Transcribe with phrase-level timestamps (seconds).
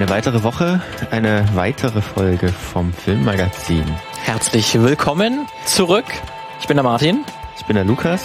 [0.00, 3.84] eine weitere Woche, eine weitere Folge vom Filmmagazin.
[4.22, 6.06] Herzlich willkommen zurück.
[6.58, 7.22] Ich bin der Martin.
[7.58, 8.24] Ich bin der Lukas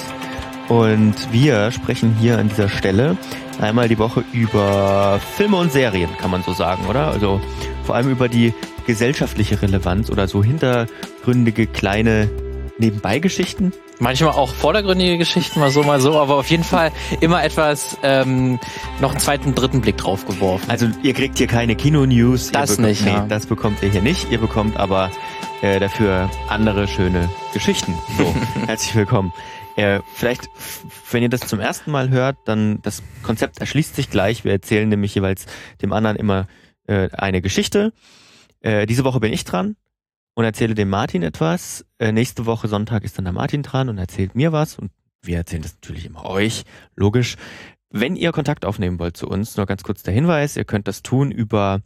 [0.69, 3.18] und wir sprechen hier an dieser Stelle
[3.59, 7.09] einmal die Woche über Filme und Serien, kann man so sagen, oder?
[7.11, 7.41] Also
[7.83, 8.54] vor allem über die
[8.87, 12.29] gesellschaftliche Relevanz oder so hintergründige kleine
[12.78, 13.73] Nebenbeigeschichten.
[14.00, 16.91] Manchmal auch vordergründige Geschichten, mal so, mal so, aber auf jeden Fall
[17.21, 18.60] immer etwas, ähm,
[19.00, 20.69] noch einen zweiten, dritten Blick drauf geworfen.
[20.69, 22.52] Also ihr kriegt hier keine Kino-News.
[22.52, 23.25] Das bekommt, nicht, nee, ja.
[23.28, 24.32] das bekommt ihr hier nicht.
[24.32, 25.11] Ihr bekommt aber
[25.61, 27.96] äh, dafür andere schöne Geschichten.
[28.18, 28.36] So,
[28.68, 29.32] herzlich willkommen.
[29.78, 30.50] Äh, vielleicht,
[31.11, 34.44] wenn ihr das zum ersten Mal hört, dann das Konzept erschließt sich gleich.
[34.44, 35.45] Wir erzählen nämlich jeweils
[35.81, 36.47] dem anderen immer
[36.88, 37.94] äh, eine Geschichte.
[38.59, 39.77] Äh, diese Woche bin ich dran
[40.36, 41.86] und erzähle dem Martin etwas.
[41.98, 44.92] Äh, nächste Woche Sonntag ist dann der Martin dran und erzählt mir was und
[45.23, 46.64] wir erzählen das natürlich immer euch,
[46.95, 47.36] logisch.
[47.89, 51.02] Wenn ihr Kontakt aufnehmen wollt zu uns, nur ganz kurz der Hinweis, ihr könnt das
[51.02, 51.81] tun über,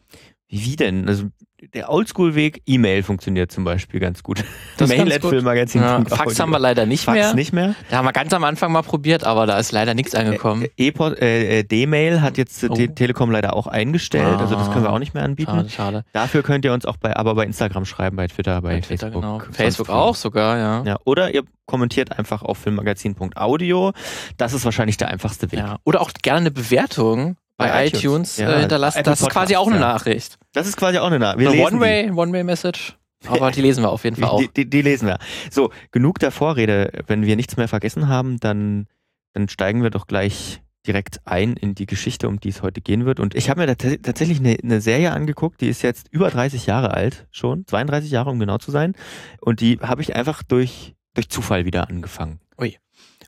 [0.48, 1.08] wie denn?
[1.08, 1.30] Also
[1.74, 4.44] der Oldschool-Weg, E-Mail funktioniert zum Beispiel ganz gut.
[4.78, 5.30] Das Mail ganz at gut.
[5.32, 5.82] filmmagazin.
[5.82, 7.34] Ja, Fax haben wir leider nicht Fax mehr.
[7.34, 7.76] nicht mehr.
[7.90, 10.66] Da haben wir ganz am Anfang mal probiert, aber da ist leider nichts angekommen.
[10.78, 12.74] E-Post- äh, D-Mail hat jetzt Oh.
[12.74, 15.52] Te Telekom leider auch eingestellt, also das können wir auch nicht mehr anbieten.
[15.52, 16.06] Schade, schade.
[16.14, 19.08] Dafür könnt ihr uns auch bei, aber bei Instagram schreiben, bei Twitter, bei, Bei Twitter,
[19.12, 19.22] Facebook.
[19.22, 19.40] genau.
[19.52, 20.84] Facebook auch sogar, ja.
[20.86, 23.92] Ja, oder ihr kommentiert einfach auf filmmagazin.audio.
[24.38, 25.60] Das ist wahrscheinlich der einfachste Weg.
[25.60, 25.78] ja.
[25.84, 28.50] Oder auch gerne eine Bewertung bei, iTunes, iTunes, ja.
[28.50, 29.00] äh, hinterlassen.
[29.00, 29.82] Apple Das ist quasi auch eine ja.
[29.82, 30.38] Nachricht.
[30.54, 31.48] Das ist quasi auch eine Nachricht.
[31.48, 31.62] Eine.
[31.62, 32.98] One-Way, One-Way-Message.
[33.28, 34.40] Aber die lesen wir auf jeden Fall auch.
[34.40, 35.20] Die, die, die lesen wir.
[35.52, 36.92] So, genug der Vorrede.
[37.08, 38.88] Wenn wir nichts mehr vergessen haben, dann,
[39.34, 43.06] dann steigen wir doch gleich direkt ein in die Geschichte, um die es heute gehen
[43.06, 43.20] wird.
[43.20, 46.94] Und ich habe mir tatsächlich eine, eine Serie angeguckt, die ist jetzt über 30 Jahre
[46.94, 48.96] alt schon, 32 Jahre, um genau zu sein.
[49.42, 52.40] Und die habe ich einfach durch, durch Zufall wieder angefangen.
[52.58, 52.78] Ui.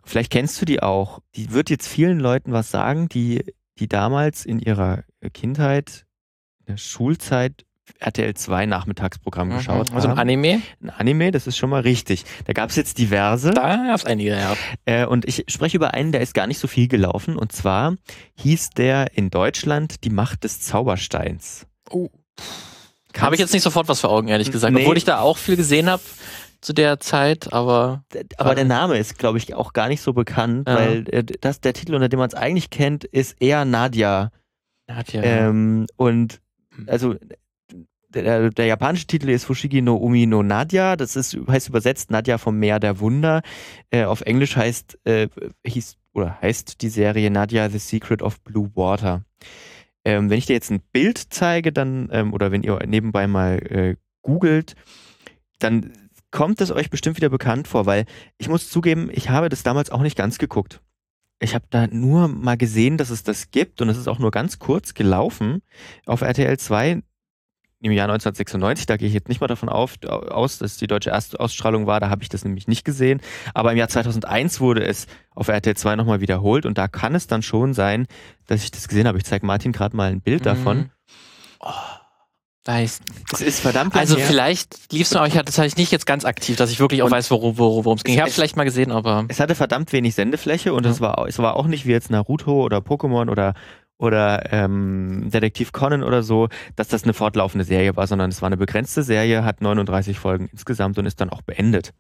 [0.06, 1.20] Vielleicht kennst du die auch.
[1.36, 3.44] Die wird jetzt vielen Leuten was sagen, die,
[3.80, 6.06] die damals in ihrer Kindheit,
[6.60, 7.66] in der Schulzeit
[8.00, 10.20] RTL 2 Nachmittagsprogramm geschaut Also ein haben.
[10.20, 12.24] Anime, Ein Anime, das ist schon mal richtig.
[12.46, 13.52] Da gab es jetzt diverse.
[13.52, 14.56] da gab es einige, ja.
[14.86, 17.36] Äh, und ich spreche über einen, der ist gar nicht so viel gelaufen.
[17.36, 17.96] Und zwar
[18.40, 21.68] hieß der in Deutschland Die Macht des Zaubersteins.
[21.90, 22.10] Oh.
[23.18, 24.74] Habe ich jetzt nicht sofort was vor Augen, ehrlich gesagt.
[24.74, 24.82] Nee.
[24.82, 26.02] Obwohl ich da auch viel gesehen habe
[26.62, 28.04] zu der Zeit, aber
[28.38, 30.76] Aber der Name ist, glaube ich, auch gar nicht so bekannt, Ja.
[30.76, 34.32] weil äh, das, der Titel, unter dem man es eigentlich kennt, ist eher Nadia.
[34.88, 35.24] ja.
[35.24, 36.40] Ähm, und
[36.88, 37.16] also
[38.10, 40.96] der, der japanische Titel ist Fushigi no Umi no Nadia.
[40.96, 43.42] Das ist, heißt übersetzt Nadia vom Meer der Wunder.
[43.90, 45.30] Äh, auf Englisch heißt, äh,
[45.66, 49.24] hieß, oder heißt die Serie Nadia The Secret of Blue Water.
[50.04, 53.58] Ähm, wenn ich dir jetzt ein Bild zeige, dann, ähm, oder wenn ihr nebenbei mal
[53.60, 54.76] äh, googelt,
[55.60, 55.94] dann
[56.32, 58.06] kommt es euch bestimmt wieder bekannt vor, weil
[58.38, 60.82] ich muss zugeben, ich habe das damals auch nicht ganz geguckt.
[61.40, 64.32] Ich habe da nur mal gesehen, dass es das gibt und es ist auch nur
[64.32, 65.62] ganz kurz gelaufen
[66.06, 67.02] auf RTL 2
[67.82, 68.86] im Jahr 1996.
[68.86, 72.00] Da gehe ich jetzt nicht mal davon auf, aus, dass die deutsche Erstausstrahlung war.
[72.00, 73.22] Da habe ich das nämlich nicht gesehen.
[73.56, 77.26] Aber im Jahr 2001 wurde es auf RTL 2 nochmal wiederholt und da kann es
[77.26, 78.06] dann schon sein,
[78.46, 79.18] dass ich das gesehen habe.
[79.18, 80.78] Ich zeige Martin gerade mal ein Bild davon.
[80.78, 80.90] Mhm.
[81.60, 81.91] Oh,
[82.66, 83.00] weiß.
[83.34, 84.26] Es ist verdammt Also her.
[84.28, 86.80] vielleicht lief's mir, aber ich hatte das hatte ich nicht jetzt ganz aktiv, dass ich
[86.80, 88.14] wirklich auch Und- weiß, worum worum- es ging.
[88.14, 90.92] Ich habe Es- vielleicht mal gesehen, aber Es hatte verdammt wenig Sendefläche und Ja.
[90.92, 93.56] es, war, es war auch nicht wie jetzt Naruto oder Pokémon oder,
[93.98, 98.48] oder ähm, Detektiv Conan oder so, dass das eine fortlaufende Serie war, sondern es war
[98.48, 101.92] eine begrenzte Serie, hat 39 Folgen insgesamt und ist dann auch beendet.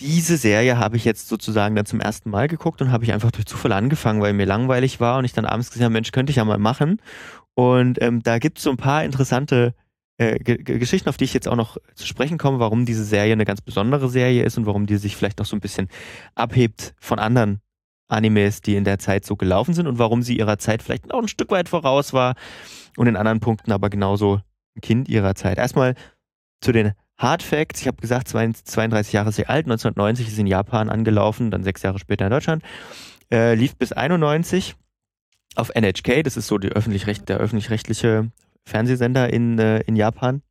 [0.00, 3.32] Diese Serie habe ich jetzt sozusagen dann zum ersten Mal geguckt und habe ich einfach
[3.32, 6.30] durch Zufall angefangen, weil mir langweilig war und ich dann abends gesehen habe, Mensch, könnte
[6.30, 7.02] ich ja mal machen.
[7.58, 9.74] Und ähm, da gibt es so ein paar interessante
[10.16, 13.02] äh, Ge- Ge- Geschichten, auf die ich jetzt auch noch zu sprechen komme, warum diese
[13.04, 15.88] Serie eine ganz besondere Serie ist und warum die sich vielleicht noch so ein bisschen
[16.36, 17.60] abhebt von anderen
[18.06, 21.20] Animes, die in der Zeit so gelaufen sind und warum sie ihrer Zeit vielleicht auch
[21.20, 22.36] ein Stück weit voraus war
[22.96, 24.40] und in anderen Punkten aber genauso
[24.76, 25.58] ein Kind ihrer Zeit.
[25.58, 25.96] Erstmal
[26.60, 27.80] zu den Hard Facts.
[27.80, 31.64] Ich habe gesagt, 32 Jahre ist sie alt, 1990 ist sie in Japan angelaufen, dann
[31.64, 32.62] sechs Jahre später in Deutschland.
[33.32, 34.76] Äh, lief bis 91
[35.58, 38.30] auf NHK, das ist so öffentlich der öffentlich-rechtliche
[38.64, 40.42] Fernsehsender in, äh, in Japan.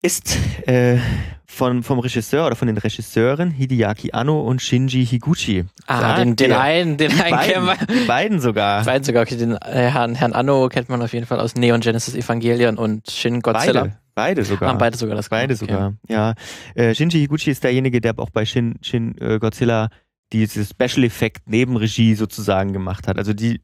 [0.00, 0.98] Ist äh,
[1.44, 5.64] von, vom Regisseur oder von den Regisseuren Hideaki Anno und Shinji Higuchi.
[5.88, 7.74] ah, Sagt den, den einen, den einen kennen wir.
[7.74, 8.84] beiden, die beiden sogar.
[9.02, 12.14] Sogar, okay, den äh, Herrn, Herrn Anno kennt man auf jeden Fall aus Neon Genesis
[12.14, 13.80] Evangelion und Shin Godzilla.
[13.82, 14.68] Beide, beide sogar.
[14.68, 15.66] Haben beide sogar das Beide okay.
[15.66, 16.34] sogar, ja.
[16.76, 19.88] Äh, Shinji Higuchi ist derjenige, der auch bei Shin, Shin äh, Godzilla
[20.32, 23.18] dieses Special Effekt Nebenregie sozusagen gemacht hat.
[23.18, 23.62] Also die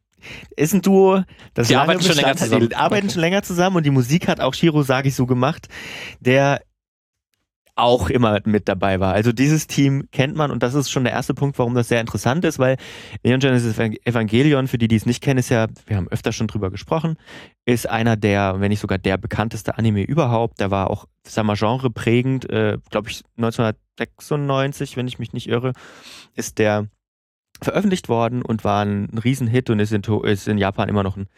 [0.57, 1.23] ist ein Duo,
[1.55, 2.69] das Die arbeiten schon länger zusammen.
[2.69, 3.15] Die arbeiten Okay.
[3.15, 5.69] schon länger zusammen und die Musik hat auch Shiro Sagi so gemacht,
[6.21, 6.61] der
[7.77, 9.15] auch immer mit dabei war.
[9.15, 12.01] Also dieses Team kennt man und das ist schon der erste Punkt, warum das sehr
[12.01, 12.77] interessant ist, weil
[13.25, 16.47] Neon Genesis Evangelion, für die, die es nicht kennen, ist ja, wir haben öfter schon
[16.47, 17.17] drüber gesprochen,
[17.65, 20.61] ist einer der, wenn nicht sogar der bekannteste Anime überhaupt.
[20.61, 25.73] Der war auch, sagen wir, genreprägend, äh, glaube ich, 1996, wenn ich mich nicht irre,
[26.37, 26.87] ist der
[27.63, 31.29] veröffentlicht worden und war ein Riesenhit und ist in, ist in Japan immer noch ein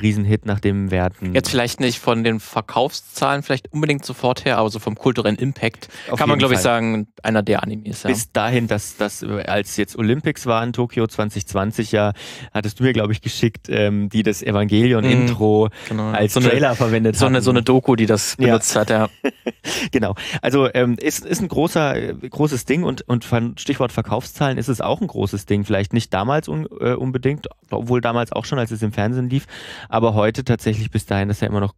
[0.00, 1.34] Riesenhit nach dem Werten.
[1.34, 5.88] Jetzt vielleicht nicht von den Verkaufszahlen vielleicht unbedingt sofort her, aber so vom kulturellen Impact
[6.10, 8.02] Auf kann man glaube ich sagen, einer der Animes.
[8.02, 8.08] Ja.
[8.08, 12.12] Bis dahin, dass das als jetzt Olympics war in Tokio 2020 ja,
[12.52, 16.10] hattest du mir glaube ich geschickt, ähm, die das Evangelion-Intro mm, genau.
[16.10, 18.80] als so Trailer eine, verwendet so eine, so eine Doku, die das benutzt ja.
[18.80, 19.08] hat, ja.
[19.90, 20.14] genau.
[20.40, 24.80] Also ähm, ist, ist ein großer, großes Ding und, und von Stichwort Verkaufszahlen ist es
[24.80, 25.64] auch ein großes Ding.
[25.64, 29.46] Vielleicht nicht damals un, äh, unbedingt, obwohl damals auch schon, als es im Fernsehen lief,
[29.88, 31.74] aber heute tatsächlich bis dahin ist ja immer noch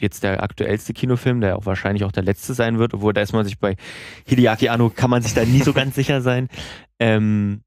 [0.00, 3.32] jetzt der aktuellste Kinofilm, der auch wahrscheinlich auch der letzte sein wird, obwohl da ist
[3.32, 3.76] man sich bei
[4.26, 6.48] Hideaki Anno, kann man sich da nie so ganz sicher sein,
[6.98, 7.62] ähm,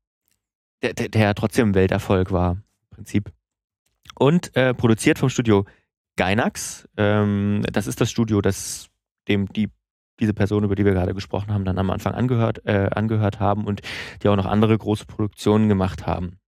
[0.82, 3.32] der, der, der trotzdem ein Welterfolg war, im Prinzip.
[4.16, 5.66] Und äh, produziert vom Studio
[6.16, 6.88] Gainax.
[6.98, 8.90] Ähm, das ist das Studio, das
[9.28, 9.70] dem die
[10.20, 13.66] diese Person, über die wir gerade gesprochen haben, dann am Anfang angehört, äh, angehört haben
[13.66, 13.82] und
[14.24, 16.40] die auch noch andere große Produktionen gemacht haben.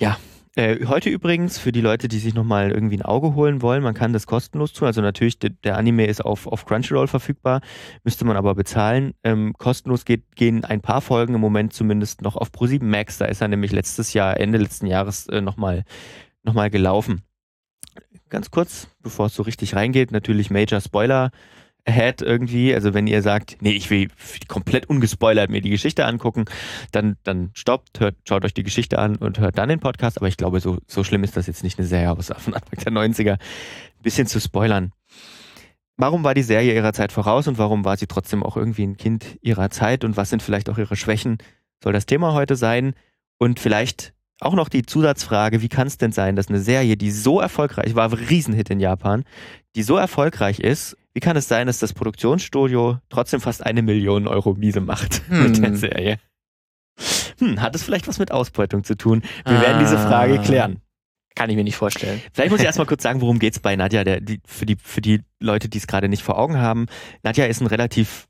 [0.00, 0.16] Ja,
[0.58, 3.94] äh, heute übrigens, für die Leute, die sich nochmal irgendwie ein Auge holen wollen, man
[3.94, 4.86] kann das kostenlos tun.
[4.86, 7.60] Also natürlich, der, Anime ist auf, auf Crunchyroll verfügbar,
[8.02, 9.14] müsste man aber bezahlen.
[9.22, 13.18] Ähm, kostenlos geht, gehen ein paar Folgen im Moment zumindest noch auf Pro7 Max.
[13.18, 15.84] Da ist er nämlich letztes Jahr, Ende letzten Jahres äh, nochmal
[16.42, 17.22] noch mal gelaufen.
[18.28, 21.30] Ganz kurz, bevor es so richtig reingeht, natürlich Major Spoiler
[21.88, 22.74] ahead irgendwie.
[22.74, 24.08] Also wenn ihr sagt, nee, ich will
[24.46, 26.44] komplett ungespoilert mir die Geschichte angucken,
[26.92, 30.18] dann, dann stoppt, hört, schaut euch die Geschichte an und hört dann den Podcast.
[30.18, 32.78] Aber ich glaube, so, so schlimm ist das jetzt nicht eine Serie aus von Anfang
[32.84, 33.32] der 90er.
[33.32, 34.92] Ein bisschen zu spoilern.
[35.96, 38.96] Warum war die Serie ihrer Zeit voraus und warum war sie trotzdem auch irgendwie ein
[38.96, 41.38] Kind ihrer Zeit und was sind vielleicht auch ihre Schwächen?
[41.82, 42.94] Soll das Thema heute sein?
[43.38, 47.10] Und vielleicht auch noch die Zusatzfrage, wie kann es denn sein, dass eine Serie, die
[47.10, 49.24] so erfolgreich war, ein Riesenhit in Japan,
[49.74, 54.28] die so erfolgreich ist wie kann es sein, dass das Produktionsstudio trotzdem fast eine Million
[54.28, 55.42] Euro Miese macht hm.
[55.50, 56.20] mit der Serie?
[57.40, 59.22] Hm, hat es vielleicht was mit Ausbeutung zu tun?
[59.44, 59.60] Wir ah.
[59.60, 60.80] werden diese Frage klären.
[61.34, 62.22] Kann ich mir nicht vorstellen.
[62.32, 64.76] Vielleicht muss ich erstmal kurz sagen, worum geht es bei Nadja, der, die, für, die,
[64.80, 66.86] für die Leute, die es gerade nicht vor Augen haben.
[67.24, 68.28] Nadja ist ein relativ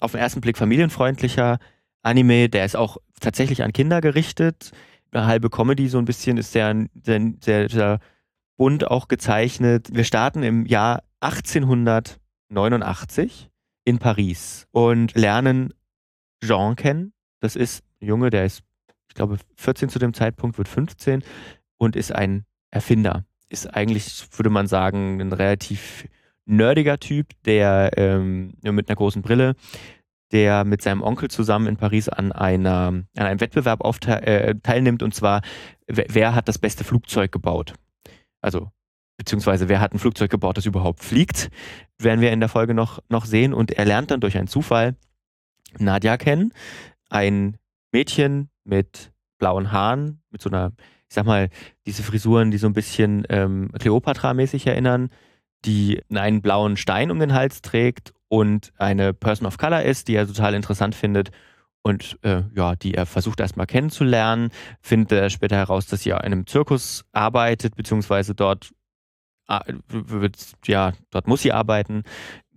[0.00, 1.58] auf den ersten Blick familienfreundlicher
[2.02, 4.70] Anime, der ist auch tatsächlich an Kinder gerichtet.
[5.12, 7.98] Halbe Comedy, so ein bisschen ist sehr, sehr, sehr, sehr
[8.56, 9.88] bunt auch gezeichnet.
[9.92, 12.20] Wir starten im Jahr 1800
[12.50, 13.50] 89
[13.84, 15.72] in Paris und lernen
[16.44, 17.12] Jean kennen.
[17.40, 18.62] Das ist ein Junge, der ist,
[19.08, 21.22] ich glaube, 14 zu dem Zeitpunkt, wird 15
[21.78, 23.24] und ist ein Erfinder.
[23.48, 26.06] Ist eigentlich, würde man sagen, ein relativ
[26.44, 29.54] nerdiger Typ, der ähm, mit einer großen Brille,
[30.32, 35.14] der mit seinem Onkel zusammen in Paris an, einer, an einem Wettbewerb äh, teilnimmt und
[35.14, 35.42] zwar,
[35.86, 37.74] wer hat das beste Flugzeug gebaut?
[38.40, 38.70] Also
[39.20, 41.50] beziehungsweise wer hat ein Flugzeug gebaut, das überhaupt fliegt,
[41.98, 43.52] werden wir in der Folge noch, noch sehen.
[43.52, 44.96] Und er lernt dann durch einen Zufall
[45.78, 46.54] Nadja kennen,
[47.10, 47.58] ein
[47.92, 50.72] Mädchen mit blauen Haaren, mit so einer,
[51.08, 51.50] ich sag mal,
[51.84, 55.10] diese Frisuren, die so ein bisschen ähm, Cleopatra-mäßig erinnern,
[55.64, 60.14] die einen blauen Stein um den Hals trägt und eine Person of Color ist, die
[60.14, 61.30] er total interessant findet
[61.82, 66.16] und äh, ja, die er versucht erstmal kennenzulernen, findet er später heraus, dass sie in
[66.16, 68.70] einem Zirkus arbeitet, beziehungsweise dort
[70.66, 72.04] ja, dort muss sie arbeiten.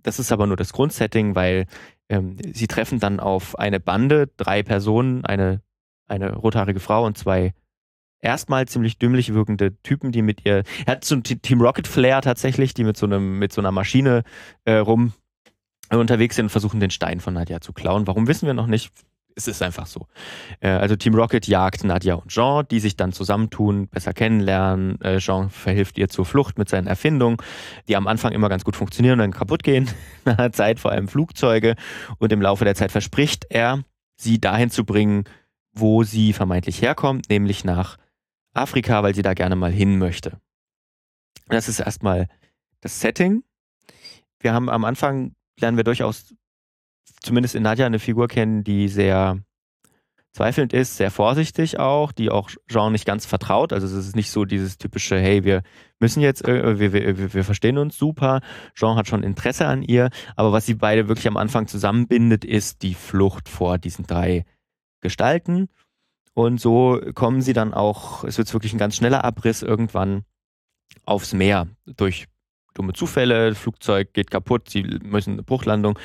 [0.04, 1.66] Das ist aber nur das Grundsetting, weil
[2.08, 5.60] ähm, sie treffen dann auf eine Bande, drei Personen, eine,
[6.06, 7.52] eine rothaarige Frau und zwei
[8.24, 12.20] erstmal ziemlich dümmlich wirkende Typen, die mit ihr, er hat so ein Team Rocket Flair
[12.22, 14.22] tatsächlich, die mit so einem, mit so einer Maschine
[14.64, 15.12] äh, rum
[15.90, 18.06] unterwegs sind und versuchen den Stein von Nadja zu klauen.
[18.06, 18.90] Warum wissen wir noch nicht?
[19.36, 20.06] es ist einfach so.
[20.60, 25.00] Äh, also Team Rocket jagt Nadia und Jean, die sich dann zusammentun, besser kennenlernen.
[25.00, 27.38] Äh, Jean verhilft ihr zur Flucht mit seinen Erfindungen,
[27.88, 29.90] die am Anfang immer ganz gut funktionieren und dann kaputt gehen.
[30.24, 31.74] Nach einer Zeit vor allem Flugzeuge.
[32.18, 33.82] Und im Laufe der Zeit verspricht er,
[34.16, 35.24] sie dahin zu bringen,
[35.72, 37.96] wo sie vermeintlich herkommt, nämlich nach
[38.54, 40.40] Afrika, weil sie da gerne mal hin möchte.
[41.48, 42.28] Das ist erstmal
[42.80, 43.42] das Setting.
[44.40, 46.34] Wir haben am Anfang lernen wir durchaus
[47.20, 49.38] zumindest in Nadja eine Figur kennen, die sehr
[50.32, 53.72] zweifelnd ist, sehr vorsichtig auch, die auch Jean nicht ganz vertraut.
[53.72, 55.62] Also es ist nicht so dieses typische, hey, wir
[56.00, 58.40] müssen jetzt, äh, wir, wir, wir verstehen uns super.
[58.74, 62.82] Jean hat schon Interesse an ihr, aber was sie beide wirklich am Anfang zusammenbindet, ist
[62.82, 64.44] die Flucht vor diesen drei
[65.00, 65.68] Gestalten.
[66.34, 70.24] Und so kommen sie dann auch, es wird wirklich ein ganz schneller Abriss irgendwann
[71.04, 72.26] aufs Meer durch
[72.74, 75.98] dumme Zufälle, Flugzeug geht kaputt, sie müssen eine Bruchlandung,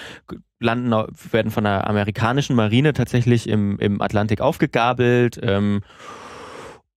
[0.59, 0.91] landen,
[1.31, 5.39] werden von der amerikanischen Marine tatsächlich im, im Atlantik aufgegabelt.
[5.41, 5.81] Ähm,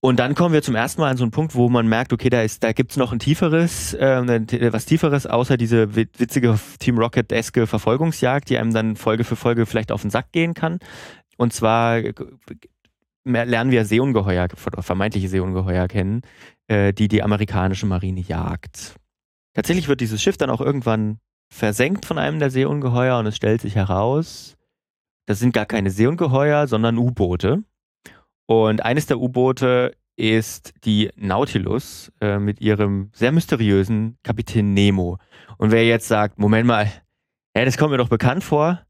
[0.04, 2.28] und dann kommen wir zum ersten Mal an so einen Punkt, wo man merkt, okay,
[2.28, 7.68] da ist, da gibt's noch ein tieferes, äh, was tieferes, außer diese witzige Team Rocket-eske
[7.68, 10.80] Verfolgungsjagd, die einem dann Folge für Folge vielleicht auf den Sack gehen kann.
[11.36, 12.02] Und zwar
[13.24, 16.22] lernen wir Seeungeheuer, vermeintliche Seeungeheuer kennen,
[16.66, 18.96] äh, die die amerikanische Marine jagt.
[19.54, 21.18] Tatsächlich wird dieses Schiff dann auch irgendwann
[21.52, 24.56] versenkt von einem der Seeungeheuer und es stellt sich heraus,
[25.26, 27.62] das sind gar keine Seeungeheuer, sondern U-Boote.
[28.46, 35.18] Und eines der U-Boote ist die Nautilus äh, mit ihrem sehr mysteriösen Kapitän Nemo.
[35.58, 36.90] Und wer jetzt sagt, Moment mal,
[37.56, 38.82] ja, das kommt mir doch bekannt vor,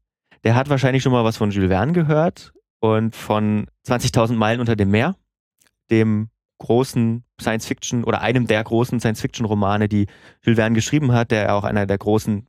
[0.43, 4.75] der hat wahrscheinlich schon mal was von Jules Verne gehört und von 20.000 Meilen unter
[4.75, 5.15] dem Meer,
[5.89, 10.07] dem großen Science-Fiction oder einem der großen Science-Fiction-Romane, die
[10.41, 12.45] Jules Verne geschrieben hat, der auch einer der großen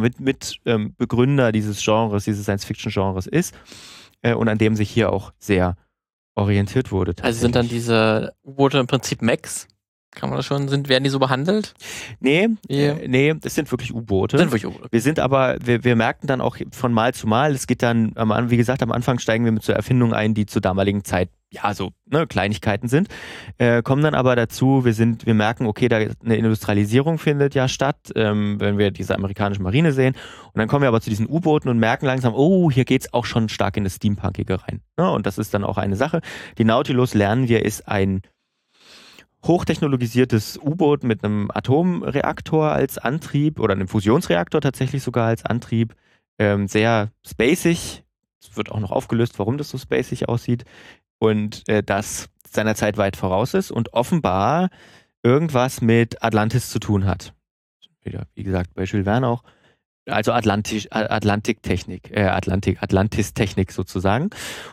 [0.00, 3.54] mit, mit ähm, Begründer dieses Genres, dieses Science-Fiction-Genres ist
[4.22, 5.76] äh, und an dem sich hier auch sehr
[6.34, 7.14] orientiert wurde.
[7.20, 9.68] Also sind dann diese U-Boote im Prinzip Max?
[10.16, 11.74] Kann man das schon, sind, werden die so behandelt?
[12.20, 12.96] Nee, yeah.
[12.96, 14.38] äh, nee, das sind wirklich U-Boote.
[14.38, 14.88] Sind wirklich U-Boote.
[14.90, 18.14] Wir sind aber, wir, wir merken dann auch von Mal zu Mal, es geht dann,
[18.14, 21.74] wie gesagt, am Anfang steigen wir mit so Erfindungen ein, die zur damaligen Zeit ja,
[21.74, 23.08] so ne, Kleinigkeiten sind,
[23.58, 27.68] äh, kommen dann aber dazu, wir sind, wir merken, okay, da eine Industrialisierung findet ja
[27.68, 30.14] statt, ähm, wenn wir diese amerikanische Marine sehen.
[30.46, 33.26] Und dann kommen wir aber zu diesen U-Booten und merken langsam, oh, hier geht's auch
[33.26, 34.80] schon stark in das Steampunkige rein.
[34.96, 35.10] Ne?
[35.10, 36.20] Und das ist dann auch eine Sache.
[36.58, 38.22] Die Nautilus lernen wir, ist ein
[39.44, 45.94] hochtechnologisiertes U-Boot mit einem Atomreaktor als Antrieb oder einem Fusionsreaktor tatsächlich sogar als Antrieb.
[46.38, 48.04] Ähm, sehr spacig.
[48.40, 50.64] Es wird auch noch aufgelöst, warum das so spacig aussieht
[51.18, 54.70] und äh, das seiner Zeit weit voraus ist und offenbar
[55.22, 57.34] irgendwas mit Atlantis zu tun hat.
[58.34, 59.42] Wie gesagt, bei Jules Verne auch.
[60.08, 64.30] Also Atlantisch, Atlantiktechnik, äh, Atlantik, Atlantis-Technik sozusagen.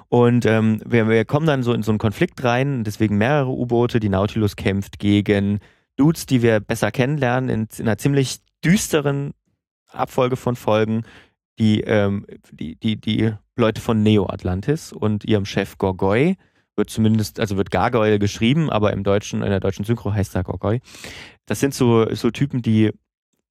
[0.07, 3.99] Und ähm, wir, wir kommen dann so in so einen Konflikt rein, deswegen mehrere U-Boote.
[3.99, 5.59] Die Nautilus kämpft gegen
[5.95, 9.33] Dudes, die wir besser kennenlernen, in, in einer ziemlich düsteren
[9.87, 11.03] Abfolge von Folgen,
[11.57, 16.35] die, ähm, die, die, die Leute von Neo Atlantis und ihrem Chef Gorgoy.
[16.75, 20.43] Wird zumindest, also wird Gargoyle geschrieben, aber im Deutschen, in der deutschen Synchro heißt er
[20.43, 20.81] Gorgoy.
[21.45, 22.91] Das sind so, so Typen, die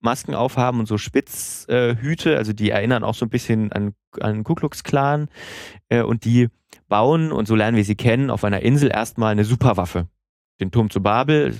[0.02, 4.44] Masken aufhaben und so Spitzhüte, äh, also die erinnern auch so ein bisschen an, an
[4.44, 5.28] Ku Klux Klan
[5.88, 6.48] äh, und die
[6.88, 10.08] bauen, und so lernen wir sie kennen, auf einer Insel erstmal eine Superwaffe.
[10.60, 11.54] Den Turm zu Babel,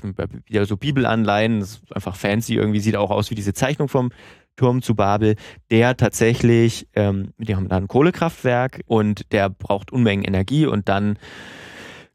[0.45, 4.11] wieder so Bibelanleihen, das ist einfach fancy, irgendwie sieht auch aus wie diese Zeichnung vom
[4.57, 5.37] Turm zu Babel,
[5.71, 11.19] der tatsächlich, ähm, die haben da ein Kohlekraftwerk und der braucht Unmengen Energie und dann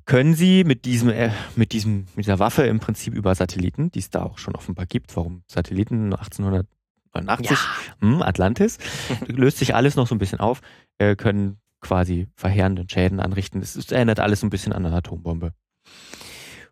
[0.08, 4.00] können sie mit diesem, äh, mit diesem, mit dieser Waffe im Prinzip über Satelliten, die
[4.00, 7.58] es da auch schon offenbar gibt, warum Satelliten 1889, ja.
[8.00, 8.80] mh, Atlantis,
[9.28, 10.62] löst sich alles noch so ein bisschen auf,
[10.98, 13.62] äh, können quasi verheerenden Schäden anrichten.
[13.62, 15.54] Es erinnert alles so ein bisschen an eine Atombombe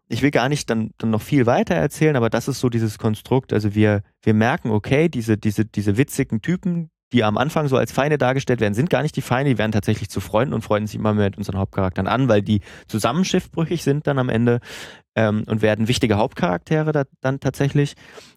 [0.08, 2.98] ich will gar nicht dann, dann noch viel weiter erzählen, aber das ist so dieses
[2.98, 3.54] Konstrukt.
[3.54, 7.92] Also wir, wir merken, okay, diese, diese, diese witzigen Typen, die am Anfang so als
[7.92, 10.88] Feinde dargestellt werden, sind gar nicht die Feinde, die werden tatsächlich zu Freunden und freuen
[10.88, 14.60] sich immer mehr mit unseren Hauptcharakteren an, weil die zusammen schiffbrüchig sind dann am Ende
[15.16, 17.96] ähm, und werden wichtige Hauptcharaktere da, dann tatsächlich.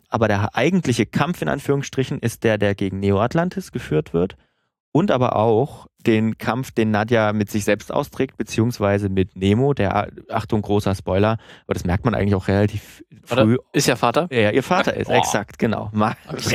[0.08, 4.36] Aber der eigentliche Kampf in Anführungsstrichen ist der, der gegen Neo Atlantis geführt wird
[4.98, 10.08] und aber auch den Kampf, den Nadja mit sich selbst austrägt, beziehungsweise mit Nemo, der,
[10.28, 13.54] Achtung, großer Spoiler, aber das merkt man eigentlich auch relativ früh.
[13.54, 14.26] Oder ist ja Vater?
[14.32, 15.18] Ja, ihr Vater ist, Boah.
[15.18, 15.90] exakt, genau.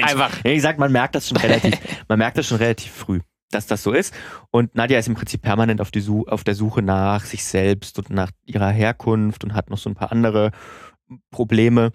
[0.04, 0.44] einfach.
[0.44, 1.74] Wie gesagt, man merkt das schon relativ,
[2.10, 4.14] man merkt das schon relativ früh, dass das so ist.
[4.52, 8.10] Und Nadja ist im Prinzip permanent auf, die auf der Suche nach sich selbst und
[8.10, 10.52] nach ihrer Herkunft und hat noch so ein paar andere
[11.32, 11.92] Probleme.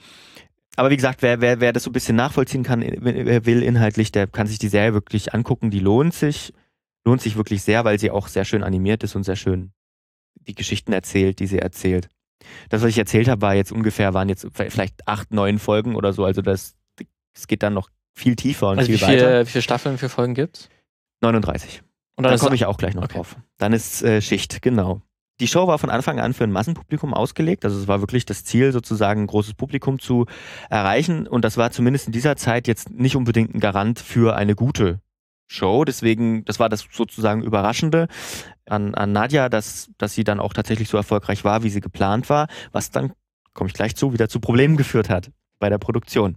[0.79, 4.13] Aber wie gesagt, wer, wer, wer das so ein bisschen nachvollziehen kann, wer will inhaltlich,
[4.13, 5.73] der kann sich die Serie wirklich angucken.
[5.73, 6.55] Die lohnt sich,
[7.05, 9.73] lohnt sich wirklich sehr, weil sie auch sehr schön animiert ist und sehr schön
[10.47, 12.09] die Geschichten erzählt, die sie erzählt.
[12.69, 16.13] Das, was ich erzählt habe, war jetzt ungefähr, waren jetzt vielleicht acht, neun Folgen oder
[16.13, 16.25] so.
[16.25, 16.77] Also das,
[17.35, 19.41] es geht dann noch viel tiefer und also viel wie viel, weiter.
[19.47, 20.69] Wie viele Staffeln, wie viele Folgen gibt's?
[21.23, 21.83] 39.
[22.15, 23.15] Und dann, dann komme ich auch gleich noch okay.
[23.15, 23.35] drauf.
[23.57, 25.03] Dann ist äh, Schicht, genau.
[25.41, 27.65] Die Show war von Anfang an für ein Massenpublikum ausgelegt.
[27.65, 30.27] Also es war wirklich das Ziel, sozusagen ein großes Publikum zu
[30.69, 31.27] erreichen.
[31.27, 35.01] Und das war zumindest in dieser Zeit jetzt nicht unbedingt ein Garant für eine gute
[35.47, 35.85] Show.
[35.85, 38.09] Deswegen, das war das sozusagen Überraschende
[38.67, 42.29] an, an Nadja, dass, dass sie dann auch tatsächlich so erfolgreich war, wie sie geplant
[42.29, 43.13] war, was dann,
[43.55, 46.37] komme ich gleich zu, wieder zu Problemen geführt hat bei der Produktion.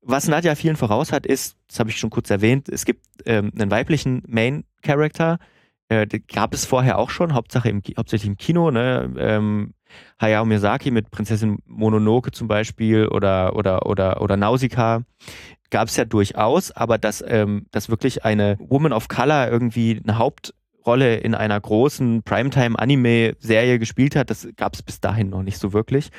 [0.00, 3.52] Was Nadja vielen voraus hat, ist, das habe ich schon kurz erwähnt, es gibt ähm,
[3.54, 5.38] einen weiblichen Main Character,
[5.88, 8.70] äh, gab es vorher auch schon, Hauptsache im, hauptsächlich im Kino.
[8.70, 9.12] Ne?
[9.18, 9.74] Ähm,
[10.20, 15.02] Hayao Miyazaki mit Prinzessin Mononoke zum Beispiel oder, oder, oder, oder Nausicaa
[15.70, 20.18] gab es ja durchaus, aber dass, ähm, dass wirklich eine Woman of Color irgendwie eine
[20.18, 25.72] Hauptrolle in einer großen Primetime-Anime-Serie gespielt hat, das gab es bis dahin noch nicht so
[25.72, 26.10] wirklich.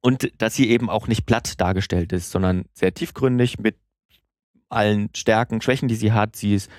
[0.00, 3.76] Und dass sie eben auch nicht platt dargestellt ist, sondern sehr tiefgründig mit
[4.68, 6.34] allen Stärken, Schwächen, die sie hat.
[6.34, 6.70] Sie ist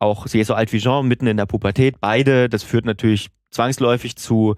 [0.00, 2.00] auch, sie ist so alt wie Jean, mitten in der Pubertät.
[2.00, 4.56] Beide, das führt natürlich zwangsläufig zu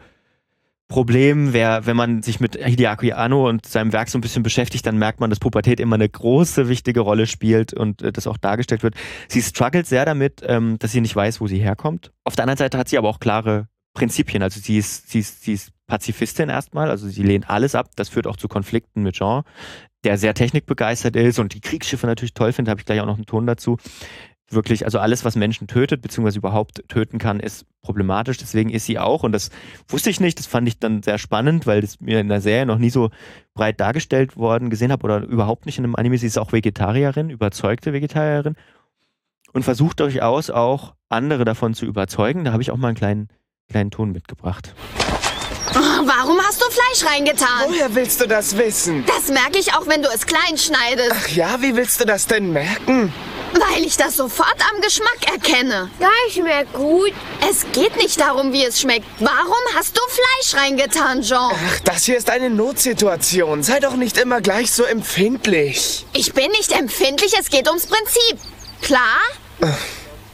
[0.88, 1.52] Problemen.
[1.52, 4.98] Wer, wenn man sich mit Hideaki Anno und seinem Werk so ein bisschen beschäftigt, dann
[4.98, 8.82] merkt man, dass Pubertät immer eine große, wichtige Rolle spielt und äh, das auch dargestellt
[8.82, 8.94] wird.
[9.26, 12.12] Sie struggelt sehr damit, ähm, dass sie nicht weiß, wo sie herkommt.
[12.24, 14.42] Auf der anderen Seite hat sie aber auch klare Prinzipien.
[14.42, 17.88] Also sie ist, sie ist, sie ist Pazifistin erstmal, also sie lehnt alles ab.
[17.96, 19.42] Das führt auch zu Konflikten mit Jean,
[20.04, 22.70] der sehr technikbegeistert ist und die Kriegsschiffe natürlich toll findet.
[22.70, 23.78] Habe ich gleich auch noch einen Ton dazu
[24.52, 28.38] wirklich, also alles, was Menschen tötet, beziehungsweise überhaupt töten kann, ist problematisch.
[28.38, 29.50] Deswegen ist sie auch, und das
[29.88, 32.66] wusste ich nicht, das fand ich dann sehr spannend, weil das mir in der Serie
[32.66, 33.10] noch nie so
[33.54, 36.18] breit dargestellt worden gesehen habe oder überhaupt nicht in einem Anime.
[36.18, 38.54] Sie ist auch Vegetarierin, überzeugte Vegetarierin
[39.52, 42.44] und versucht durchaus auch andere davon zu überzeugen.
[42.44, 43.28] Da habe ich auch mal einen kleinen,
[43.68, 44.74] kleinen Ton mitgebracht.
[45.74, 47.48] Warum hast du Fleisch reingetan?
[47.66, 49.04] Woher willst du das wissen?
[49.06, 51.12] Das merke ich auch, wenn du es klein schneidest.
[51.12, 53.12] Ach ja, wie willst du das denn merken?
[53.52, 55.90] Weil ich das sofort am Geschmack erkenne.
[56.00, 57.12] Ja, schmeckt gut.
[57.48, 59.06] Es geht nicht darum, wie es schmeckt.
[59.18, 61.52] Warum hast du Fleisch reingetan, Jean?
[61.52, 63.62] Ach, das hier ist eine Notsituation.
[63.62, 66.06] Sei doch nicht immer gleich so empfindlich.
[66.12, 68.38] Ich bin nicht empfindlich, es geht ums Prinzip.
[68.80, 69.20] Klar?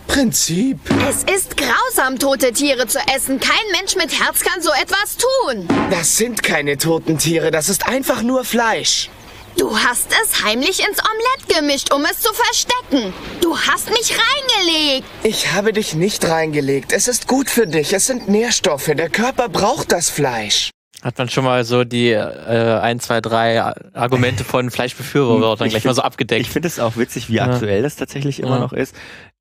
[0.06, 0.78] Prinzip.
[1.08, 3.38] Es ist grausam, tote Tiere zu essen.
[3.40, 5.68] Kein Mensch mit Herz kann so etwas tun.
[5.90, 9.10] Das sind keine toten Tiere, das ist einfach nur Fleisch.
[9.58, 13.12] Du hast es heimlich ins Omelett gemischt, um es zu verstecken.
[13.40, 15.06] Du hast mich reingelegt.
[15.24, 16.92] Ich habe dich nicht reingelegt.
[16.92, 17.92] Es ist gut für dich.
[17.92, 18.86] Es sind Nährstoffe.
[18.94, 20.70] Der Körper braucht das Fleisch.
[21.02, 22.18] Hat man schon mal so die äh,
[22.80, 23.62] 1, 2, 3
[23.94, 26.40] Argumente von Fleischbefürwortern dann gleich find, mal so abgedeckt.
[26.42, 27.44] Ich finde es auch witzig, wie Ja.
[27.50, 28.60] aktuell das tatsächlich immer Ja.
[28.60, 28.94] noch ist.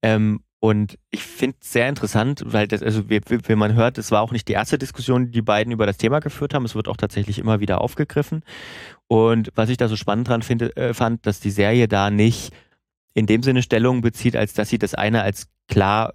[0.03, 3.99] Ähm, und ich finde es sehr interessant, weil das, also wie, wie wie man hört,
[3.99, 6.65] es war auch nicht die erste Diskussion, die die beiden über das Thema geführt haben.
[6.65, 8.43] Es wird auch tatsächlich immer wieder aufgegriffen.
[9.07, 12.51] Und was ich da so spannend dran finde, äh, fand, dass die Serie da nicht
[13.13, 16.13] in dem Sinne Stellung bezieht, als dass sie das eine als klar,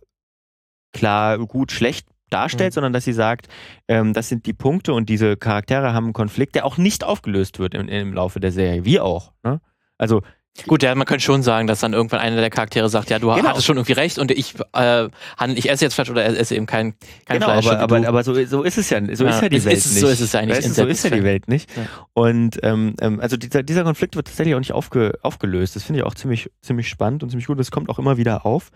[0.93, 2.75] klar, gut, schlecht darstellt, Mhm.
[2.75, 3.49] sondern dass sie sagt,
[3.89, 7.59] ähm, das sind die Punkte und diese Charaktere haben einen Konflikt, der auch nicht aufgelöst
[7.59, 8.85] wird im, im Laufe der Serie.
[8.85, 9.33] Wie auch.
[9.43, 9.61] Ne?
[9.99, 10.23] Also
[10.67, 13.29] Gut, ja, man könnte schon sagen, dass dann irgendwann einer der Charaktere sagt, ja, du
[13.35, 13.49] Genau.
[13.49, 15.09] hattest schon irgendwie recht und ich äh,
[15.55, 17.67] ich esse jetzt Fleisch oder esse eben kein, kein genau, Fleisch.
[17.69, 19.87] aber, aber, aber so, so ist es ja, so Ja, ist ja die Welt ist-
[19.93, 20.01] nicht.
[20.01, 21.25] so ist es ja eigentlich Weißt so ist ja die.
[21.25, 21.75] Welt nicht.
[21.75, 21.85] Ja.
[22.13, 25.75] Und ähm, ähm, also dieser, dieser Konflikt wird tatsächlich auch nicht aufge, aufgelöst.
[25.75, 27.59] Das finde ich auch ziemlich, ziemlich spannend und ziemlich gut.
[27.59, 28.71] Das kommt auch immer wieder auf.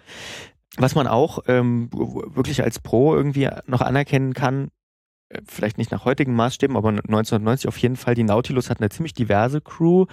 [0.79, 4.71] Was man auch ähm, wirklich als Pro irgendwie noch anerkennen kann,
[5.29, 8.89] äh, vielleicht nicht nach heutigen Maßstäben, aber 1990 auf jeden Fall, die Nautilus hat eine
[8.89, 10.07] ziemlich diverse Crew.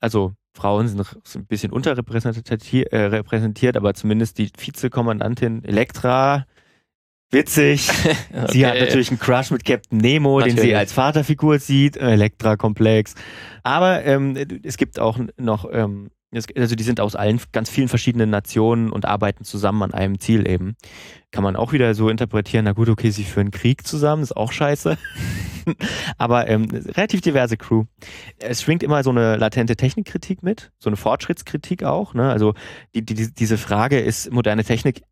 [0.00, 6.46] Also Frauen sind sind ein bisschen unterrepräsentiert, äh, repräsentiert, aber zumindest die Vizekommandantin Elektra,
[7.30, 7.86] witzig.
[8.50, 8.84] Sie hat Okay.
[8.84, 10.76] natürlich einen Crush mit Captain Nemo, den sie Natürlich.
[10.76, 13.14] als Vaterfigur sieht, Elektra-Komplex.
[13.62, 18.30] Aber ähm, es gibt auch noch, ähm, also die sind aus allen ganz vielen verschiedenen
[18.30, 20.76] Nationen und arbeiten zusammen an einem Ziel eben.
[21.30, 24.52] Kann man auch wieder so interpretieren, na gut, okay, sie führen Krieg zusammen, ist auch
[24.52, 24.96] scheiße.
[26.18, 27.84] Aber ähm, relativ diverse Crew.
[28.38, 32.14] Es schwingt immer so eine latente Technikkritik mit, so eine Fortschrittskritik auch.
[32.14, 32.30] Ne?
[32.30, 32.54] Also
[32.94, 35.02] die, die, diese Frage, ist moderne Technik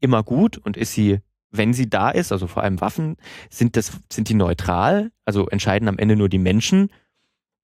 [0.00, 3.16] immer gut und ist sie, wenn sie da ist, also vor allem Waffen,
[3.50, 5.10] sind das, sind die neutral?
[5.24, 6.90] Also entscheiden am Ende nur die Menschen,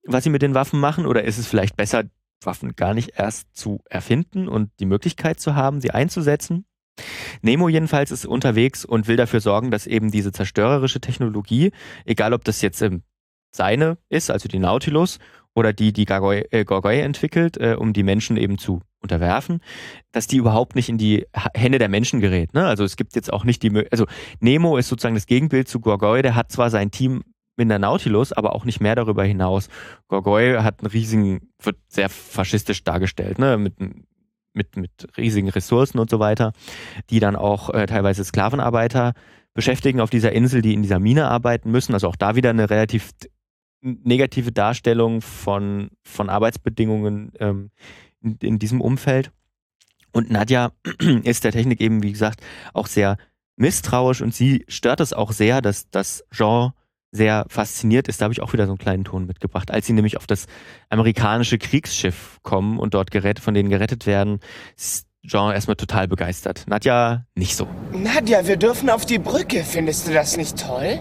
[0.05, 1.07] was sie mit den Waffen machen?
[1.07, 2.05] Oder ist es vielleicht besser,
[2.43, 6.67] Waffen gar nicht erst zu erfinden und die Möglichkeit zu haben, sie einzusetzen?
[7.43, 11.73] Nemo jedenfalls ist unterwegs und will dafür sorgen, dass eben diese zerstörerische Technologie,
[12.05, 13.03] egal ob das jetzt ähm,
[13.55, 15.19] seine ist, also die Nautilus,
[15.57, 19.61] oder die, die Gargoy, äh, Gorgoy entwickelt, äh, um die Menschen eben zu unterwerfen,
[20.13, 22.53] dass die überhaupt nicht in die Hände der Menschen gerät.
[22.53, 22.67] Ne?
[22.67, 24.07] Also es gibt jetzt auch nicht die also
[24.41, 27.23] Nemo ist sozusagen das Gegenbild zu Gorgoy, der hat zwar sein Team
[27.57, 29.69] in der Nautilus, aber auch nicht mehr darüber hinaus.
[30.09, 33.57] Gorgoy hat einen riesigen, wird sehr faschistisch dargestellt, ne?
[33.57, 33.75] Mit,
[34.53, 36.53] mit, mit riesigen Ressourcen und so weiter,
[37.11, 39.15] die dann auch äh, teilweise Sklavenarbeiter
[39.55, 41.95] beschäftigen auf dieser Insel, die in dieser Mine arbeiten müssen.
[41.95, 43.13] Also auch da wieder eine relativ
[43.81, 47.71] negative Darstellung von, von Arbeitsbedingungen ähm,
[48.23, 49.31] in, in diesem Umfeld.
[50.13, 50.73] Und Nadja
[51.25, 52.41] ist der Technik eben, wie gesagt,
[52.73, 53.17] auch sehr
[53.57, 56.73] misstrauisch und sie stört es auch sehr, dass das Jean
[57.13, 58.21] sehr fasziniert ist.
[58.21, 59.71] Da habe ich auch wieder so einen kleinen Ton mitgebracht.
[59.71, 60.47] Als sie nämlich auf das
[60.89, 64.41] amerikanische Kriegsschiff kommen und dort gerett, von denen gerettet werden,
[64.77, 66.65] ist Jean erstmal total begeistert.
[66.67, 67.67] Nadja nicht so.
[67.93, 69.65] Nadja, wir dürfen auf die Brücke.
[69.65, 71.01] Findest du das nicht toll?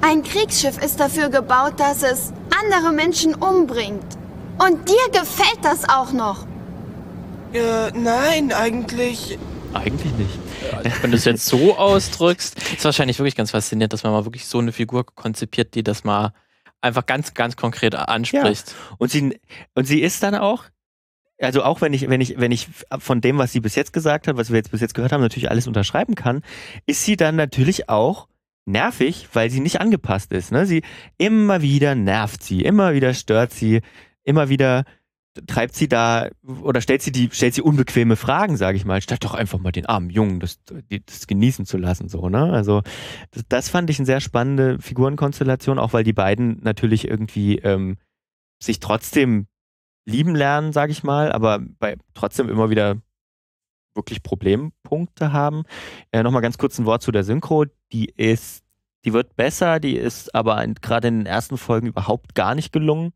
[0.00, 4.16] Ein Kriegsschiff ist dafür gebaut, dass es andere Menschen umbringt.
[4.58, 6.46] Und dir gefällt das auch noch.
[7.52, 9.38] Äh, nein, eigentlich.
[9.74, 10.38] Eigentlich nicht.
[11.02, 14.46] Wenn du es jetzt so ausdrückst, ist wahrscheinlich wirklich ganz faszinierend, dass man mal wirklich
[14.46, 16.32] so eine Figur konzipiert, die das mal
[16.80, 18.68] einfach ganz, ganz konkret anspricht.
[18.68, 18.96] Ja.
[18.98, 19.38] Und sie,
[19.74, 20.64] und sie ist dann auch,
[21.40, 24.26] also auch wenn ich, wenn ich, wenn ich von dem, was sie bis jetzt gesagt
[24.26, 26.42] hat, was wir jetzt bis jetzt gehört haben, natürlich alles unterschreiben kann,
[26.86, 28.28] ist sie dann natürlich auch
[28.64, 30.52] nervig, weil sie nicht angepasst ist.
[30.52, 30.66] Ne?
[30.66, 30.82] Sie
[31.16, 33.80] immer wieder nervt sie, immer wieder stört sie,
[34.24, 34.84] immer wieder
[35.46, 36.28] treibt sie da
[36.62, 39.72] oder stellt sie die stellt sie unbequeme Fragen, sage ich mal, statt doch einfach mal
[39.72, 40.58] den armen Jungen das,
[41.06, 42.52] das genießen zu lassen so, ne?
[42.52, 42.82] Also
[43.30, 47.96] das, das fand ich eine sehr spannende Figurenkonstellation, auch weil die beiden natürlich irgendwie ähm,
[48.62, 49.46] sich trotzdem
[50.06, 52.96] lieben lernen, sage ich mal, aber bei trotzdem immer wieder
[53.94, 55.64] wirklich Problempunkte haben.
[56.12, 57.66] Äh, Nochmal ganz kurz ein Wort zu der Synchro.
[57.92, 58.64] Die ist,
[59.04, 63.12] die wird besser, die ist aber gerade in den ersten Folgen überhaupt gar nicht gelungen.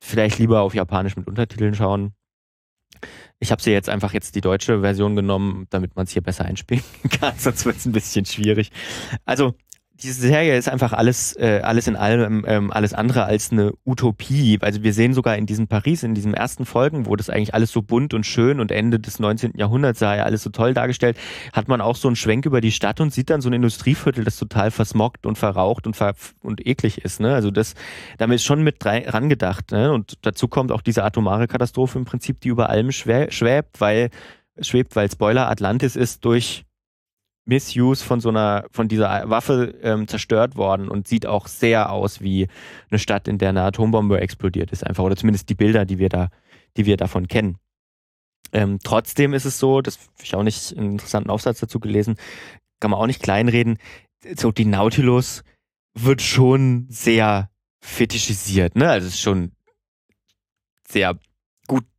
[0.00, 2.14] Vielleicht lieber auf Japanisch mit Untertiteln schauen.
[3.40, 6.44] Ich habe sie jetzt einfach jetzt die deutsche Version genommen, damit man es hier besser
[6.44, 6.82] einspielen
[7.20, 8.70] kann, sonst wird es ein bisschen schwierig.
[9.24, 9.54] Also
[10.02, 14.58] diese Serie ist einfach alles, äh, alles in allem, ähm, alles andere als eine Utopie.
[14.60, 17.72] Also wir sehen sogar in diesem Paris, in diesen ersten Folgen, wo das eigentlich alles
[17.72, 19.54] so bunt und schön und Ende des 19.
[19.56, 21.18] Jahrhunderts sei ja alles so toll dargestellt,
[21.52, 24.22] hat man auch so einen Schwenk über die Stadt und sieht dann so ein Industrieviertel,
[24.22, 27.18] das total versmockt und verraucht und, ver und eklig ist.
[27.18, 27.34] Ne?
[27.34, 27.74] Also das,
[28.18, 29.72] damit ist schon mit rangedacht.
[29.72, 29.92] Ne?
[29.92, 34.10] Und dazu kommt auch diese atomare Katastrophe im Prinzip, die über allem schwebt, weil
[34.60, 36.64] schwebt, weil Spoiler Atlantis ist durch
[37.48, 42.20] Misuse von so einer, von dieser Waffe ähm, zerstört worden und sieht auch sehr aus
[42.20, 42.46] wie
[42.90, 46.10] eine Stadt, in der eine Atombombe explodiert ist, einfach, oder zumindest die Bilder, die wir
[46.10, 46.28] da,
[46.76, 47.56] die wir davon kennen.
[48.52, 52.16] Ähm, trotzdem ist es so, das habe ich auch nicht einen interessanten Aufsatz dazu gelesen,
[52.80, 53.78] kann man auch nicht kleinreden,
[54.36, 55.42] so die Nautilus
[55.94, 58.90] wird schon sehr fetischisiert, ne?
[58.90, 59.52] Also es ist schon
[60.86, 61.18] sehr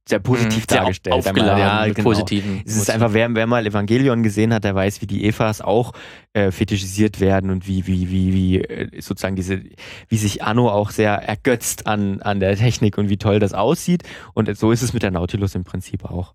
[0.09, 1.15] sehr positiv sehr dargestellt.
[1.15, 2.09] Aufgeladen ja, mit genau.
[2.09, 2.63] positiven.
[2.65, 5.93] Es ist einfach, wer, wer mal Evangelion gesehen hat, der weiß, wie die Evas auch
[6.33, 9.61] äh, fetischisiert werden und wie, wie, wie, wie äh, sozusagen diese,
[10.07, 14.03] wie sich Anno auch sehr ergötzt an, an der Technik und wie toll das aussieht.
[14.33, 16.33] Und so ist es mit der Nautilus im Prinzip auch.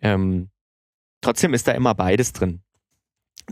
[0.00, 0.48] Ähm,
[1.20, 2.62] trotzdem ist da immer beides drin.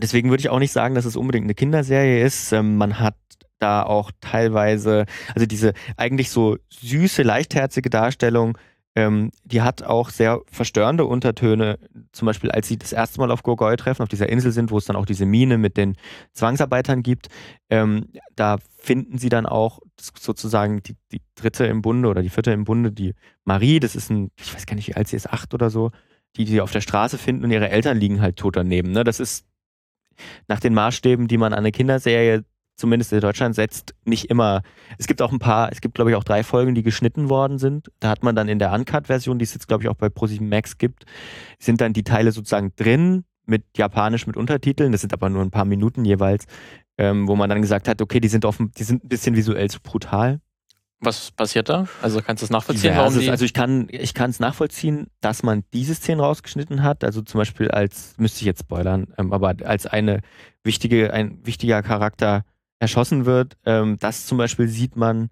[0.01, 2.51] Deswegen würde ich auch nicht sagen, dass es unbedingt eine Kinderserie ist.
[2.51, 3.15] Ähm, man hat
[3.59, 8.57] da auch teilweise, also diese eigentlich so süße, leichtherzige Darstellung
[8.95, 11.77] ähm, die hat auch sehr verstörende Untertöne,
[12.13, 14.77] zum Beispiel als sie das erste Mal auf Gurgoy treffen, auf dieser Insel sind, wo
[14.77, 15.97] es dann auch diese Mine mit den
[16.31, 17.27] Zwangsarbeitern gibt.
[17.69, 22.51] Ähm, da finden sie dann auch sozusagen die, die dritte im Bunde oder die vierte
[22.51, 25.29] im Bunde, die Marie, das ist ein, ich weiß gar nicht, wie alt sie ist,
[25.29, 25.91] acht oder so,
[26.37, 28.91] die sie auf der Straße finden und ihre Eltern liegen halt tot daneben.
[28.91, 29.03] Ne?
[29.03, 29.45] Das ist
[30.47, 34.61] nach den Maßstäben, die man an eine Kinderserie zumindest in Deutschland setzt, nicht immer.
[34.97, 37.57] Es gibt auch ein paar, es gibt glaube ich auch drei Folgen, die geschnitten worden
[37.57, 37.89] sind.
[37.99, 40.49] Da hat man dann in der Uncut-Version, die es jetzt glaube ich auch bei ProSieben
[40.49, 41.05] Max gibt,
[41.59, 44.91] sind dann die Teile sozusagen drin mit Japanisch mit Untertiteln.
[44.91, 46.45] Das sind aber nur ein paar Minuten jeweils,
[46.97, 49.69] ähm, wo man dann gesagt hat, okay, die sind offen, die sind ein bisschen visuell
[49.69, 50.39] zu brutal.
[50.99, 51.87] Was passiert da?
[52.01, 52.95] Also kannst du es nachvollziehen?
[52.95, 57.03] Warum die also ich kann ich kann es nachvollziehen, dass man diese Szene rausgeschnitten hat.
[57.03, 60.21] Also zum Beispiel als müsste ich jetzt spoilern, ähm, aber als eine
[60.63, 62.43] wichtige ein wichtiger Charakter
[62.85, 63.57] erschossen wird.
[63.65, 65.29] Ähm, das zum Beispiel sieht man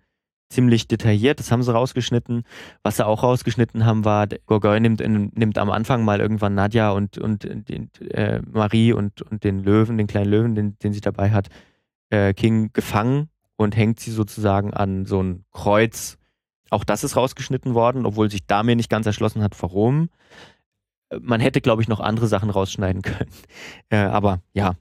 [0.50, 1.40] ziemlich detailliert.
[1.40, 2.44] Das haben sie rausgeschnitten.
[2.84, 7.18] Was sie auch rausgeschnitten haben, war, Gorgoy nimmt, nimmt am Anfang mal irgendwann Nadja und,
[7.18, 11.32] und den, äh, Marie und, und den Löwen, den kleinen Löwen, den, den sie dabei
[11.32, 11.50] hat,
[12.10, 16.18] äh, King gefangen und hängt sie sozusagen an so ein Kreuz.
[16.70, 20.10] Auch das ist rausgeschnitten worden, obwohl sich da mir nicht ganz erschlossen hat, warum.
[21.20, 23.32] Man hätte, glaube ich, noch andere Sachen rausschneiden können.
[23.90, 24.76] Äh, aber ja,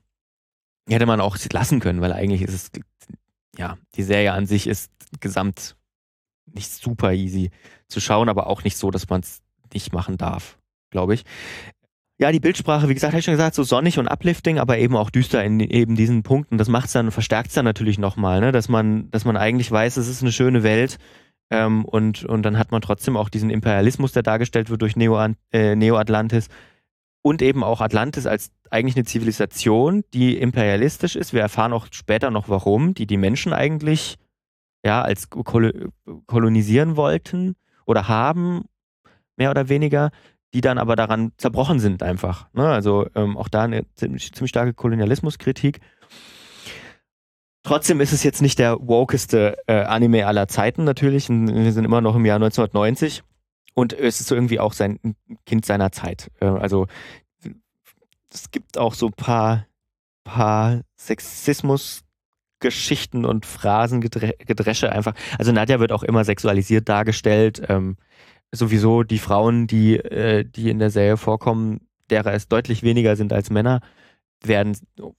[0.88, 2.70] hätte man auch lassen können, weil eigentlich ist es,
[3.56, 4.90] ja, die Serie an sich ist
[5.20, 5.76] gesamt
[6.46, 7.50] nicht super easy
[7.88, 9.42] zu schauen, aber auch nicht so, dass man es
[9.72, 10.58] nicht machen darf,
[10.90, 11.24] glaube ich.
[12.18, 14.96] Ja, die Bildsprache, wie gesagt, habe ich schon gesagt, so sonnig und uplifting, aber eben
[14.96, 16.58] auch düster in eben diesen Punkten.
[16.58, 18.52] Das macht es dann, verstärkt es dann natürlich nochmal, ne?
[18.52, 20.98] dass man, dass man eigentlich weiß, es ist eine schöne Welt
[21.50, 25.18] ähm, und, und dann hat man trotzdem auch diesen Imperialismus, der dargestellt wird durch Neo,
[25.52, 26.48] äh, Neo Atlantis
[27.22, 31.32] und eben auch Atlantis als eigentlich eine Zivilisation, die imperialistisch ist.
[31.32, 34.18] Wir erfahren auch später noch warum, die die Menschen eigentlich
[34.84, 35.28] ja als
[36.26, 37.54] kolonisieren wollten
[37.86, 38.64] oder haben,
[39.36, 40.10] mehr oder weniger,
[40.54, 42.48] die dann aber daran zerbrochen sind einfach.
[42.52, 42.68] Ne?
[42.68, 45.80] Also ähm, auch da eine ziemlich, ziemlich starke Kolonialismuskritik.
[47.62, 51.28] Trotzdem ist es jetzt nicht der wokeste äh, Anime aller Zeiten natürlich.
[51.28, 53.22] Wir sind immer noch im Jahr 1990.
[53.74, 54.98] Und es ist so irgendwie auch sein
[55.46, 56.30] Kind seiner Zeit.
[56.40, 56.86] Äh, also
[58.32, 59.66] es gibt auch so ein paar,
[60.24, 62.02] paar Sexismus
[62.62, 65.14] Geschichten und Phrasengedresche einfach.
[65.38, 67.60] Also Nadja wird auch immer sexualisiert dargestellt.
[67.68, 67.96] Ähm,
[68.52, 73.32] sowieso die Frauen, die, äh, die in der Serie vorkommen, derer es deutlich weniger sind
[73.32, 73.80] als Männer,
[74.42, 74.76] werden,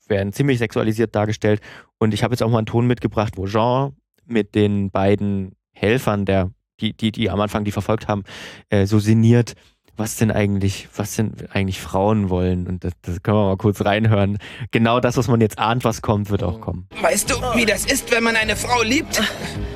[0.08, 1.62] werden ziemlich sexualisiert dargestellt.
[2.00, 6.26] Und ich habe jetzt auch mal einen Ton mitgebracht, wo Jean mit den beiden Helfern,
[6.26, 6.52] der,
[6.84, 8.24] die, die, die am Anfang die verfolgt haben,
[8.70, 9.54] äh, so sinniert,
[9.96, 12.68] was denn eigentlich, was denn eigentlich Frauen wollen.
[12.68, 14.38] Und das, das können wir mal kurz reinhören.
[14.72, 16.88] Genau das, was man jetzt ahnt, was kommt, wird auch kommen.
[17.02, 19.22] Weißt du, wie das ist, wenn man eine Frau liebt?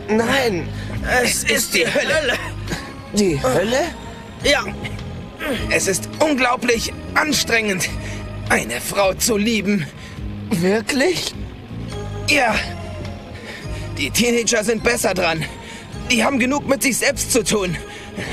[0.09, 0.67] Nein,
[1.23, 2.33] Es ist die Hölle.
[3.13, 3.83] die Hölle?
[4.43, 4.63] Ja.
[5.69, 7.87] Es ist unglaublich anstrengend,
[8.49, 9.85] eine Frau zu lieben.
[10.49, 11.35] Wirklich?
[12.27, 12.55] Ja.
[13.99, 15.43] Die Teenager sind besser dran.
[16.11, 17.75] Die haben genug mit sich selbst zu tun.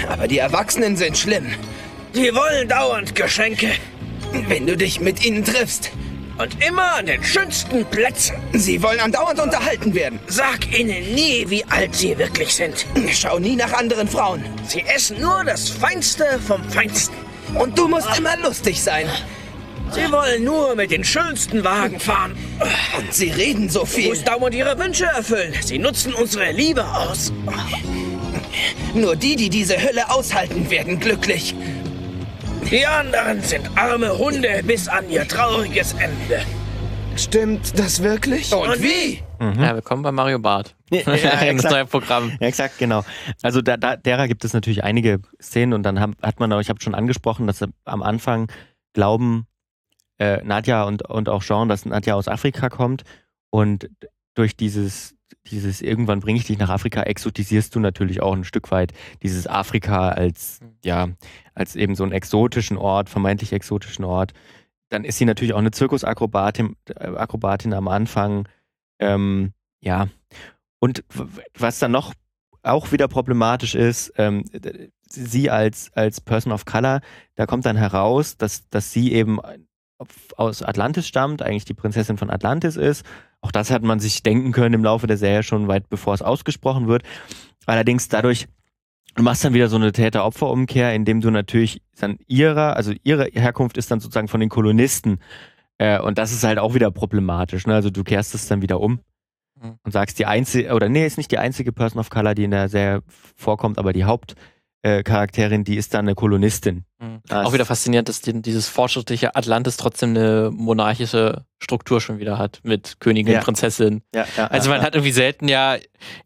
[0.08, 1.46] Aber die Erwachsenen sind schlimm.
[2.14, 3.72] Die wollen dauernd Geschenke.
[4.48, 5.90] Wenn du dich mit ihnen triffst.
[6.38, 8.36] Und immer an den schönsten Plätzen.
[8.52, 10.18] Sie wollen andauernd unterhalten werden.
[10.26, 12.86] Sag ihnen nie, wie alt sie wirklich sind.
[13.12, 14.44] Schau nie nach anderen Frauen.
[14.66, 17.16] Sie essen nur das Feinste vom Feinsten.
[17.54, 19.06] Und du musst immer lustig sein.
[19.94, 22.36] Sie wollen nur mit den schönsten Wagen fahren.
[22.98, 24.08] Und sie reden so viel.
[24.08, 25.54] musst dauernd ihre Wünsche erfüllen.
[25.60, 27.32] Sie nutzen unsere Liebe aus.
[28.94, 31.54] Nur die, die diese Hölle aushalten, werden glücklich.
[32.70, 36.42] Die anderen sind arme Hunde bis an ihr trauriges Ende.
[37.16, 38.52] Stimmt das wirklich?
[38.52, 39.22] Und wie?
[39.40, 40.74] Ja, willkommen bei Mario Barth.
[40.90, 41.72] Ja, das exakt.
[41.72, 42.32] neue Programm.
[42.40, 43.04] Ja, exakt, genau.
[43.42, 46.60] Also da, da, derer gibt es natürlich einige Szenen und dann haben, hat man auch,
[46.60, 48.50] ich habe schon angesprochen, dass sie am Anfang
[48.92, 49.46] glauben,
[50.18, 53.02] äh, Nadja und, und auch Jean, dass Nadja aus Afrika kommt
[53.50, 53.88] und
[54.34, 55.14] durch dieses,
[55.46, 59.46] dieses irgendwann bringe ich dich nach Afrika, exotisierst du natürlich auch ein Stück weit dieses
[59.46, 61.08] Afrika als, ja,
[61.54, 64.32] als eben so einen exotischen Ort, vermeintlich exotischen Ort.
[64.88, 68.48] Dann ist sie natürlich auch eine Zirkusakrobatin äh, Akrobatin am Anfang.
[68.98, 70.08] Ähm, ja.
[70.80, 71.04] Und
[71.56, 72.12] was dann noch
[72.62, 74.44] auch wieder problematisch ist, ähm,
[75.08, 77.00] sie als, als Person of Color,
[77.34, 79.38] da kommt dann heraus, dass, dass sie eben
[80.36, 83.04] aus Atlantis stammt, eigentlich die Prinzessin von Atlantis ist.
[83.40, 86.22] Auch das hat man sich denken können im Laufe der Serie schon weit bevor es
[86.22, 87.02] ausgesprochen wird.
[87.66, 88.46] Allerdings dadurch,
[89.14, 93.76] du machst dann wieder so eine Täter-Opfer-Umkehr, indem du natürlich dann ihrer, also ihre Herkunft
[93.76, 95.18] ist dann sozusagen von den Kolonisten.
[95.78, 97.66] Äh, und das ist halt auch wieder problematisch.
[97.66, 97.74] Ne?
[97.74, 99.00] Also du kehrst es dann wieder um
[99.64, 99.78] Mhm.
[99.82, 102.50] und sagst, die einzige, oder nee, ist nicht die einzige Person of Color, die in
[102.50, 103.02] der Serie
[103.36, 106.84] vorkommt, aber die Hauptcharakterin, äh, die ist dann eine Kolonistin.
[107.04, 107.20] Mhm.
[107.28, 112.36] Das- Auch wieder faszinierend, dass die, dieses fortschrittliche Atlantis trotzdem eine monarchische Struktur schon wieder
[112.36, 113.40] hat mit Königin, Ja.
[113.40, 114.02] Prinzessin.
[114.14, 115.76] Ja, ja, Also man hat irgendwie selten ja,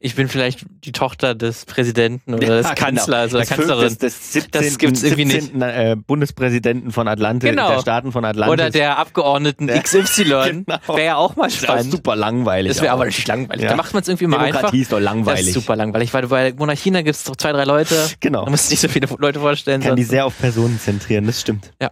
[0.01, 2.75] ich bin vielleicht die Tochter des Präsidenten oder des genau.
[2.75, 3.89] Kanzlers oder Das fünf- Kanzlerin.
[3.89, 4.63] Das, das 17.
[4.63, 5.43] Das gibt's irgendwie nicht.
[5.53, 7.71] 17., Äh, Bundespräsidenten von Atlantis, Genau.
[7.71, 8.53] der Staaten von Atlantis.
[8.53, 9.69] Oder der Abgeordneten.
[9.69, 10.25] XY.
[10.69, 10.79] Genau.
[10.89, 11.93] Wäre ja auch mal Das ist spannend.
[11.93, 12.73] super langweilig.
[12.73, 13.67] Das wäre aber nicht langweilig.
[13.67, 14.75] Da macht man es irgendwie mal Demokratie einfach.
[14.75, 15.41] ist doch langweilig.
[15.41, 17.95] Das ist super langweilig, weil bei Monarchien da gibt es doch zwei, drei Leute.
[18.21, 18.45] Genau.
[18.45, 19.81] Da musst du nicht so viele Leute vorstellen.
[19.83, 21.73] kann die sehr auf Personen zentrieren, das stimmt.
[21.81, 21.91] Ja.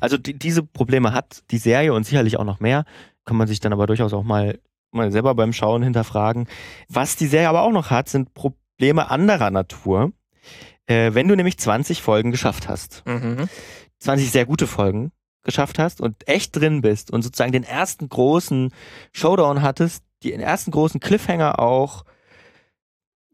[0.00, 2.84] Also die, diese Probleme hat die Serie und sicherlich auch noch mehr.
[3.26, 4.58] Kann man sich dann aber durchaus auch mal,
[4.90, 6.48] mal selber beim Schauen hinterfragen.
[6.88, 10.12] Was die Serie aber auch noch hat, sind Probleme anderer Natur.
[10.86, 13.48] Äh, wenn du nämlich 20 Folgen geschafft hast, Mhm.
[13.98, 15.12] 20 sehr gute Folgen
[15.42, 18.72] geschafft hast und echt drin bist und sozusagen den ersten großen
[19.12, 22.04] Showdown hattest, den ersten großen Cliffhanger auch,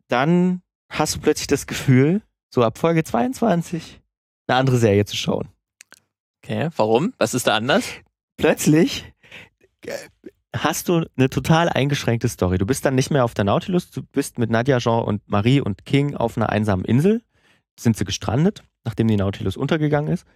[0.08, 4.01] dann hast du plötzlich das Gefühl, so ab Folge 22
[4.52, 5.48] eine andere Serie zu schauen.
[6.42, 7.14] Okay, warum?
[7.18, 7.84] Was ist da anders?
[8.36, 9.12] Plötzlich
[9.86, 9.92] äh,
[10.54, 12.58] hast du eine total eingeschränkte Story.
[12.58, 15.60] Du bist dann nicht mehr auf der Nautilus, du bist mit Nadja, Jean und Marie
[15.60, 17.22] und King auf einer einsamen Insel,
[17.78, 20.26] sind sie gestrandet, nachdem die Nautilus untergegangen ist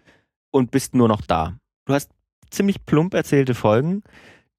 [0.50, 1.58] und bist nur noch da.
[1.84, 2.10] Du hast
[2.50, 4.02] ziemlich plump erzählte Folgen,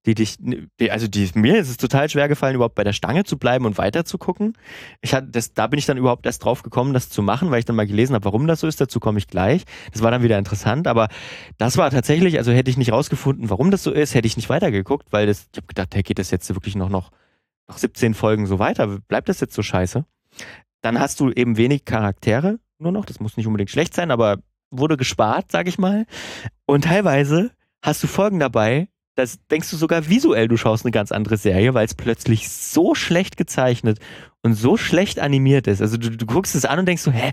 [0.07, 3.25] die dich, die, also die, mir ist es total schwer gefallen, überhaupt bei der Stange
[3.25, 4.53] zu bleiben und weiter zu gucken.
[5.01, 7.59] Ich hatte das, da bin ich dann überhaupt erst drauf gekommen, das zu machen, weil
[7.59, 8.79] ich dann mal gelesen habe, warum das so ist.
[8.79, 9.65] Dazu komme ich gleich.
[9.91, 11.09] Das war dann wieder interessant, aber
[11.57, 14.49] das war tatsächlich, also hätte ich nicht rausgefunden, warum das so ist, hätte ich nicht
[14.49, 17.11] weitergeguckt, weil das, ich habe gedacht, hey, geht das jetzt wirklich noch, noch
[17.67, 18.87] nach 17 Folgen so weiter?
[19.09, 20.05] Bleibt das jetzt so scheiße?
[20.81, 23.03] Dann hast du eben wenig Charaktere nur noch.
[23.03, 24.37] Das muss nicht unbedingt schlecht sein, aber
[24.71, 26.05] wurde gespart, sag ich mal.
[26.65, 28.87] Und teilweise hast du Folgen dabei,
[29.17, 32.93] das denkst du sogar visuell, du schaust eine ganz andere Serie, weil es plötzlich so
[32.93, 33.99] schlecht gezeichnet
[34.43, 35.81] und so schlecht animiert ist.
[35.81, 37.31] Also du, du guckst es an und denkst so, hä?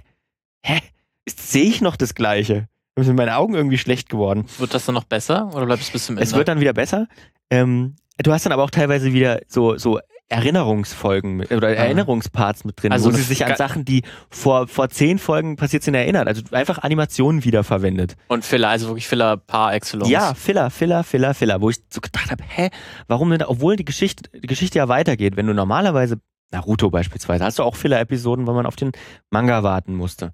[0.64, 0.81] Hä?
[1.29, 2.68] Sehe ich noch das Gleiche?
[2.97, 4.47] Sind meine Augen irgendwie schlecht geworden.
[4.59, 6.25] Wird das dann noch besser oder bleibt es bis zum Ende?
[6.25, 7.07] Es wird dann wieder besser.
[7.51, 12.82] Ähm, du hast dann aber auch teilweise wieder so, so Erinnerungsfolgen mit, oder Erinnerungsparts mit
[12.82, 16.26] drin, Also wo sie sich an Sachen, die vor, vor zehn Folgen passiert sind, erinnert.
[16.26, 18.16] Also einfach Animationen wiederverwendet.
[18.28, 20.08] Und Filler, also wirklich Filler par excellence.
[20.08, 22.70] Ja, Filler, Filler, Filler, Filler, wo ich so gedacht habe, hä,
[23.06, 26.16] warum denn, obwohl die Geschichte, die Geschichte ja weitergeht, wenn du normalerweise,
[26.50, 28.92] Naruto beispielsweise, hast du auch Filler-Episoden, weil man auf den
[29.30, 30.32] Manga warten musste.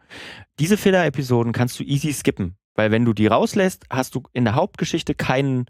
[0.59, 4.55] Diese Filler-Episoden kannst du easy skippen, weil wenn du die rauslässt, hast du in der
[4.55, 5.67] Hauptgeschichte keinen,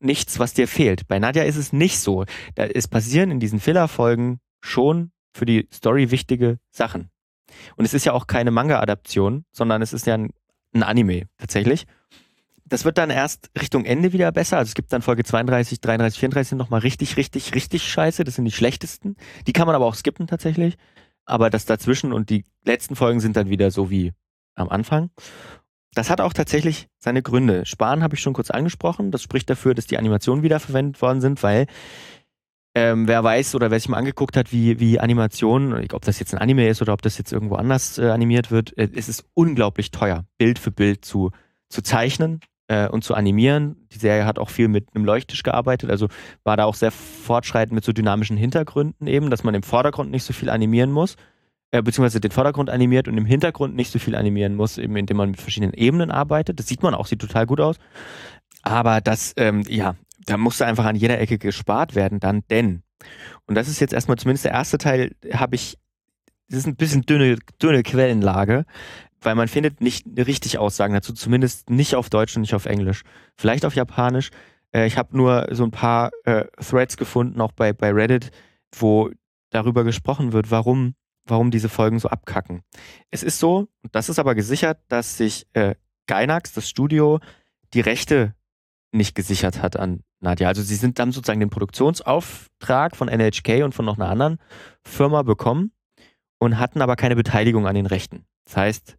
[0.00, 1.08] nichts, was dir fehlt.
[1.08, 2.24] Bei Nadja ist es nicht so.
[2.54, 7.10] Da es passieren in diesen Filler-Folgen schon für die Story wichtige Sachen.
[7.76, 10.30] Und es ist ja auch keine Manga-Adaption, sondern es ist ja ein,
[10.74, 11.86] ein Anime tatsächlich.
[12.64, 14.58] Das wird dann erst Richtung Ende wieder besser.
[14.58, 18.24] Also es gibt dann Folge 32, 33, 34 sind nochmal richtig, richtig, richtig scheiße.
[18.24, 19.16] Das sind die schlechtesten.
[19.46, 20.76] Die kann man aber auch skippen tatsächlich.
[21.24, 24.12] Aber das dazwischen und die letzten Folgen sind dann wieder so wie
[24.56, 25.10] am Anfang.
[25.96, 27.64] Das hat auch tatsächlich seine Gründe.
[27.64, 29.10] Sparen habe ich schon kurz angesprochen.
[29.10, 31.66] Das spricht dafür, dass die Animationen wiederverwendet worden sind, weil
[32.74, 36.34] ähm, wer weiß oder wer sich mal angeguckt hat, wie, wie Animationen, ob das jetzt
[36.34, 39.24] ein Anime ist oder ob das jetzt irgendwo anders äh, animiert wird, äh, es ist
[39.32, 41.30] unglaublich teuer, Bild für Bild zu,
[41.70, 43.88] zu zeichnen äh, und zu animieren.
[43.90, 46.08] Die Serie hat auch viel mit einem Leuchttisch gearbeitet, also
[46.44, 50.24] war da auch sehr fortschreitend mit so dynamischen Hintergründen eben, dass man im Vordergrund nicht
[50.24, 51.16] so viel animieren muss,
[51.76, 55.18] äh, beziehungsweise den Vordergrund animiert und im Hintergrund nicht so viel animieren muss, eben indem
[55.18, 56.58] man mit verschiedenen Ebenen arbeitet.
[56.58, 57.76] Das sieht man auch, sieht total gut aus.
[58.62, 62.82] Aber das, ähm, ja, da musste einfach an jeder Ecke gespart werden dann, denn,
[63.46, 65.78] und das ist jetzt erstmal zumindest der erste Teil, habe ich,
[66.48, 68.64] das ist ein bisschen dünne, dünne Quellenlage,
[69.20, 73.02] weil man findet nicht richtig Aussagen dazu, zumindest nicht auf Deutsch und nicht auf Englisch.
[73.36, 74.30] Vielleicht auf Japanisch.
[74.72, 78.30] Äh, ich habe nur so ein paar äh, Threads gefunden, auch bei, bei Reddit,
[78.74, 79.10] wo
[79.50, 80.94] darüber gesprochen wird, warum,
[81.26, 82.62] warum diese Folgen so abkacken.
[83.10, 85.74] Es ist so, und das ist aber gesichert, dass sich äh,
[86.06, 87.20] Gainax, das Studio,
[87.74, 88.34] die Rechte
[88.92, 90.48] nicht gesichert hat an Nadja.
[90.48, 94.38] Also sie sind dann sozusagen den Produktionsauftrag von NHK und von noch einer anderen
[94.82, 95.72] Firma bekommen
[96.38, 98.26] und hatten aber keine Beteiligung an den Rechten.
[98.44, 98.98] Das heißt,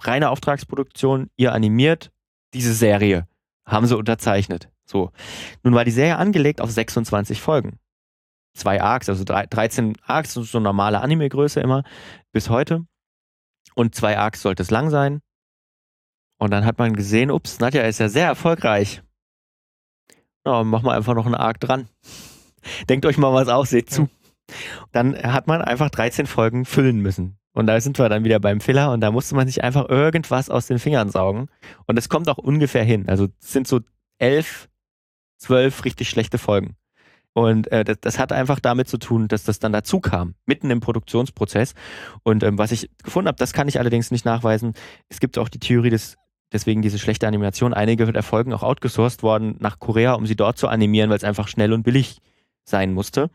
[0.00, 2.10] reine Auftragsproduktion, ihr animiert
[2.54, 3.28] diese Serie,
[3.64, 4.68] haben sie unterzeichnet.
[4.84, 5.10] So.
[5.62, 7.78] Nun war die Serie angelegt auf 26 Folgen.
[8.54, 11.84] Zwei Arcs, also drei, 13 Arcs, so normale Anime-Größe immer,
[12.32, 12.86] bis heute.
[13.74, 15.20] Und zwei Arcs sollte es lang sein.
[16.38, 19.02] Und dann hat man gesehen, ups, Nadja ist ja sehr erfolgreich.
[20.44, 21.88] Ja, machen wir einfach noch einen Arc dran.
[22.88, 24.08] Denkt euch mal was aus, seht zu.
[24.90, 27.38] Dann hat man einfach 13 Folgen füllen müssen.
[27.54, 30.48] Und da sind wir dann wieder beim Filler und da musste man sich einfach irgendwas
[30.48, 31.48] aus den Fingern saugen.
[31.86, 33.08] Und es kommt auch ungefähr hin.
[33.08, 33.80] Also es sind so
[34.18, 34.68] elf,
[35.38, 36.76] zwölf richtig schlechte Folgen.
[37.34, 40.70] Und äh, das, das hat einfach damit zu tun, dass das dann dazu kam, mitten
[40.70, 41.74] im Produktionsprozess.
[42.22, 44.74] Und ähm, was ich gefunden habe, das kann ich allerdings nicht nachweisen.
[45.08, 46.16] Es gibt auch die Theorie, dass
[46.52, 50.58] deswegen diese schlechte Animation, einige der Folgen auch outgesourced worden nach Korea, um sie dort
[50.58, 52.18] zu animieren, weil es einfach schnell und billig
[52.64, 53.30] sein musste,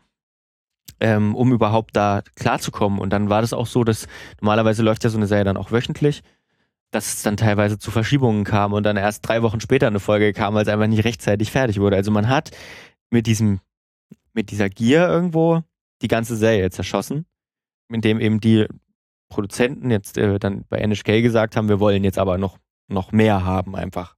[1.00, 3.00] ähm, um überhaupt da klarzukommen.
[3.00, 4.06] Und dann war das auch so, dass
[4.40, 6.22] normalerweise läuft ja so eine Serie dann auch wöchentlich,
[6.90, 10.32] dass es dann teilweise zu Verschiebungen kam und dann erst drei Wochen später eine Folge
[10.32, 11.96] kam, weil es einfach nicht rechtzeitig fertig wurde.
[11.96, 12.50] Also man hat
[13.10, 13.60] mit diesem,
[14.38, 15.64] mit dieser Gier irgendwo
[16.00, 17.26] die ganze Serie zerschossen,
[17.92, 18.68] indem eben die
[19.28, 23.44] Produzenten jetzt äh, dann bei NHK gesagt haben, wir wollen jetzt aber noch, noch mehr
[23.44, 24.14] haben einfach.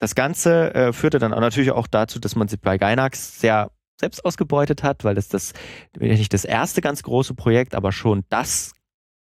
[0.00, 3.70] Das Ganze äh, führte dann auch natürlich auch dazu, dass man sich bei Gainax sehr
[4.00, 5.52] selbst ausgebeutet hat, weil das das
[5.98, 8.72] nicht das erste ganz große Projekt, aber schon das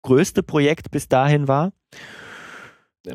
[0.03, 1.73] größte Projekt bis dahin war.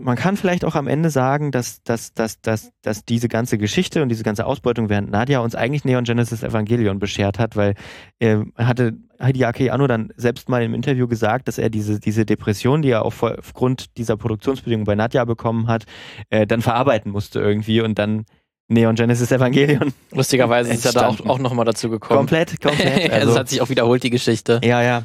[0.02, 4.02] Man kann vielleicht auch am Ende sagen, dass, dass, dass, dass, dass diese ganze Geschichte
[4.02, 7.76] und diese ganze Ausbeutung während Nadia uns eigentlich Neon Genesis Evangelion beschert hat, weil
[8.18, 12.82] äh, hatte Hideaki Anno dann selbst mal im Interview gesagt, dass er diese, diese Depression,
[12.82, 15.86] die er auf, aufgrund dieser Produktionsbedingungen bei Nadia bekommen hat,
[16.32, 18.26] äh, dann verarbeiten musste irgendwie und dann
[18.68, 19.94] Neon Genesis Evangelion.
[20.12, 22.18] Lustigerweise ist ja da auch, auch nochmal dazu gekommen.
[22.18, 23.12] Komplett, komplett.
[23.12, 24.60] also es hat sich auch wiederholt, die Geschichte.
[24.64, 25.04] Ja, ja.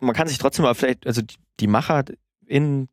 [0.00, 2.88] Man kann sich trotzdem aber vielleicht, also die, die MacherInnen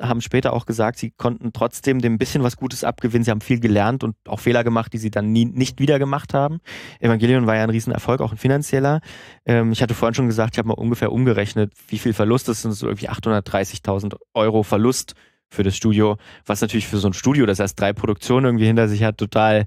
[0.00, 3.24] haben später auch gesagt, sie konnten trotzdem dem ein bisschen was Gutes abgewinnen.
[3.24, 6.34] Sie haben viel gelernt und auch Fehler gemacht, die sie dann nie, nicht wieder gemacht
[6.34, 6.60] haben.
[7.00, 9.00] Evangelion war ja ein Riesenerfolg, auch ein finanzieller.
[9.44, 12.62] Ähm, ich hatte vorhin schon gesagt, ich habe mal ungefähr umgerechnet, wie viel Verlust das
[12.62, 12.72] sind.
[12.72, 15.14] So irgendwie 830.000 Euro Verlust
[15.48, 18.88] für das Studio, was natürlich für so ein Studio, das erst drei Produktionen irgendwie hinter
[18.88, 19.66] sich hat, total,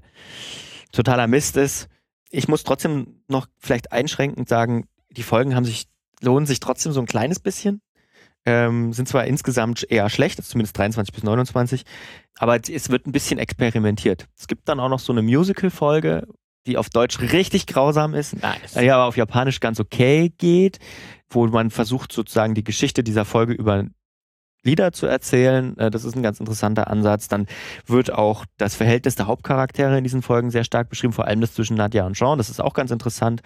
[0.92, 1.88] totaler Mist ist.
[2.30, 5.86] Ich muss trotzdem noch vielleicht einschränkend sagen, die Folgen haben sich,
[6.20, 7.80] lohnen sich trotzdem so ein kleines bisschen.
[8.46, 11.84] Ähm, sind zwar insgesamt eher schlecht, also zumindest 23 bis 29,
[12.38, 14.28] aber es wird ein bisschen experimentiert.
[14.38, 16.26] Es gibt dann auch noch so eine Musical-Folge,
[16.66, 18.74] die auf Deutsch richtig grausam ist, Nice.
[18.74, 20.78] die aber auf Japanisch ganz okay geht,
[21.28, 23.84] wo man versucht sozusagen die Geschichte dieser Folge über
[24.62, 25.76] Lieder zu erzählen.
[25.78, 27.28] Äh, das ist ein ganz interessanter Ansatz.
[27.28, 27.46] Dann
[27.86, 31.54] wird auch das Verhältnis der Hauptcharaktere in diesen Folgen sehr stark beschrieben, vor allem das
[31.54, 32.38] zwischen Nadja und Sean.
[32.38, 33.40] Das ist auch ganz interessant.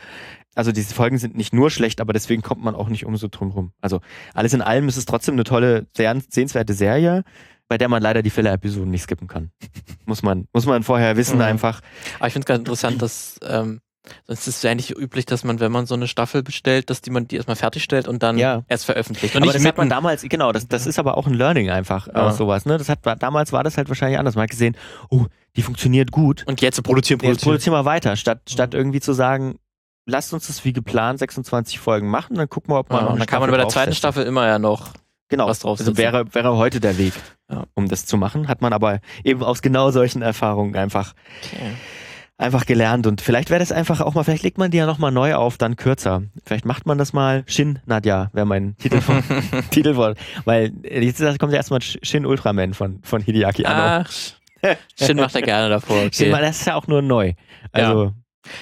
[0.55, 3.51] Also diese Folgen sind nicht nur schlecht, aber deswegen kommt man auch nicht umso drum
[3.51, 3.73] rum.
[3.81, 4.01] Also
[4.35, 7.25] alles in allem ist es trotzdem eine tolle, sehr sehenswerte Serie,
[7.67, 9.51] bei der man leider die Filler-Episoden nicht skippen kann.
[10.05, 11.43] muss man, muss man vorher wissen Mhm.
[11.43, 11.81] einfach.
[12.19, 13.81] Aber ich finde es ganz interessant, dass ähm,
[14.27, 17.01] sonst ist es ja eigentlich üblich, dass man, wenn man so eine Staffel bestellt, dass
[17.01, 18.63] die man die erstmal fertigstellt und dann Ja.
[18.69, 19.35] erst veröffentlicht.
[19.37, 22.07] Und aber das hat man damals, genau, das, das ist aber auch ein Learning einfach
[22.09, 22.15] Ja.
[22.27, 22.67] aus sowas.
[22.67, 22.77] Ne?
[22.79, 24.35] Das hat, damals war das halt wahrscheinlich anders.
[24.35, 24.77] Man hat gesehen,
[25.11, 25.27] oh,
[25.57, 26.45] die funktioniert gut.
[26.47, 27.51] und jetzt produzieren, Jetzt produzieren.
[27.53, 29.59] produzieren wir weiter, statt, statt irgendwie zu sagen,
[30.07, 33.11] lasst uns das wie geplant 26 Folgen machen, dann gucken wir, ob man Ja, noch
[33.13, 33.95] eine dann kann man bei der zweiten.
[33.95, 34.89] Staffel immer ja noch.
[35.29, 37.15] genau, was drauf also wäre, wäre heute der Weg,
[37.51, 37.65] Ja.
[37.75, 38.47] um das zu machen.
[38.49, 41.15] Hat man aber eben aus genau solchen Erfahrungen einfach,
[42.37, 43.07] einfach gelernt.
[43.07, 45.57] Und vielleicht wäre das einfach auch mal, vielleicht legt man die ja nochmal neu auf,
[45.59, 46.23] dann kürzer.
[46.45, 47.45] Vielleicht macht man das mal.
[47.47, 49.25] Shin Nadja wäre mein Titelwort.
[49.71, 50.19] Titelwort.
[50.45, 54.05] Weil äh, jetzt kommt ja erstmal Shin Ultraman von, von Hideaki Anno.
[54.07, 54.11] Ach,
[54.99, 55.99] Shin macht er gerne davor.
[56.13, 56.33] Shin, Okay.
[56.33, 57.35] weil das ist ja auch nur neu.
[57.73, 58.13] Also,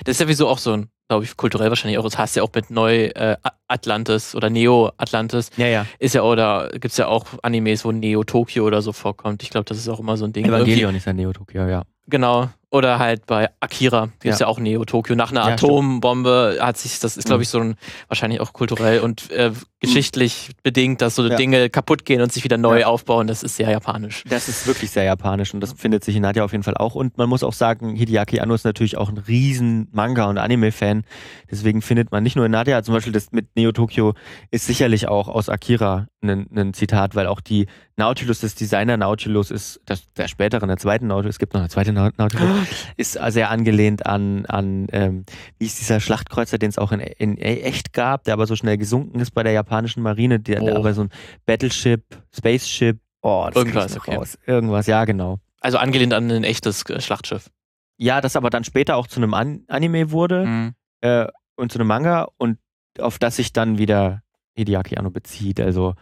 [0.05, 2.05] Das ist ja wieso auch so ein, glaube ich, kulturell wahrscheinlich auch.
[2.05, 3.37] Das hast ja auch mit Neu äh,
[3.69, 5.51] Atlantis oder Neo Atlantis.
[5.57, 5.87] ja, ja.
[5.99, 9.43] Ist ja, oder gibt's ja auch Animes, wo Neo Tokyo oder so vorkommt.
[9.43, 10.45] Ich glaube, das ist auch immer so ein Ding.
[10.45, 11.83] Evangelion ist ja Neo Tokyo, ja.
[12.09, 12.49] Genau.
[12.73, 14.47] Oder halt bei Akira gibt's Ja.
[14.47, 14.51] ja.
[14.51, 15.15] auch Neo Tokyo.
[15.15, 15.55] Nach einer Ja.
[15.55, 17.43] Atombombe hat sich, das ist, glaube Mhm.
[17.43, 17.75] ich, so ein,
[18.09, 19.51] wahrscheinlich auch kulturell und äh,
[19.81, 21.37] geschichtlich bedingt, dass so Ja.
[21.37, 23.27] Dinge kaputt gehen und sich wieder neu aufbauen.
[23.27, 24.25] Das ist sehr japanisch.
[24.29, 26.95] Das ist wirklich sehr japanisch und das findet sich in Nadja auf jeden Fall auch.
[26.95, 31.05] Und man muss auch sagen, Hideaki Anno ist natürlich auch ein riesen Manga- und Anime-Fan.
[31.51, 34.15] Deswegen findet man nicht nur in Nadja, zum Beispiel das mit Neo Tokyo
[34.51, 37.67] ist sicherlich auch aus Akira ein, ein Zitat, weil auch die
[37.97, 41.69] Nautilus, das Designer Nautilus ist, das, der spätere, der zweiten Nautilus, es gibt noch eine
[41.69, 42.62] zweite Nau- Nautilus,
[42.97, 45.25] ist sehr angelehnt an, an ähm,
[45.59, 48.79] wie ist dieser Schlachtkreuzer, den es auch in, in echt gab, der aber so schnell
[48.79, 50.79] gesunken ist bei der japanischen Marine, der, der Oh.
[50.79, 51.11] aber so ein
[51.47, 52.03] Battleship,
[52.35, 54.15] Spaceship, oh, Irgendwas, okay.
[54.17, 54.39] raus.
[54.47, 55.39] Irgendwas, ja, genau.
[55.61, 57.51] Also angelehnt an ein echtes äh, Schlachtschiff.
[57.99, 60.75] Ja, das aber dann später auch zu einem An Anime wurde Mhm.
[61.03, 62.59] äh, und zu einem Manga und
[62.99, 64.23] auf das sich dann wieder
[64.55, 65.61] Hideaki Anno bezieht.
[65.61, 65.95] Also.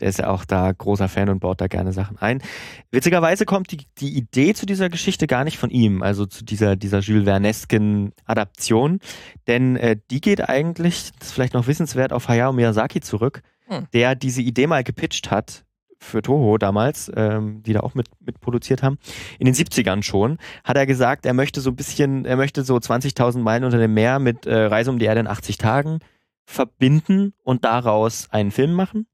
[0.00, 2.42] Der ist ja auch da großer Fan und baut da gerne Sachen ein.
[2.90, 6.76] Witzigerweise kommt die, die Idee zu dieser Geschichte gar nicht von ihm, also zu dieser,
[6.76, 9.00] dieser Jules Vernesken Adaption,
[9.46, 13.86] denn äh, die geht eigentlich, das ist vielleicht noch wissenswert, auf Hayao Miyazaki zurück, Hm.
[13.92, 15.64] der diese Idee mal gepitcht hat
[16.00, 18.98] für Toho damals, ähm, die da auch mit, mit produziert haben,
[19.38, 22.76] in den 70ern schon, hat er gesagt, er möchte so ein bisschen, er möchte so
[22.76, 25.98] 20.000 Meilen unter dem Meer mit äh, Reise um die Erde in 80 Tagen
[26.46, 29.06] verbinden und daraus einen Film machen.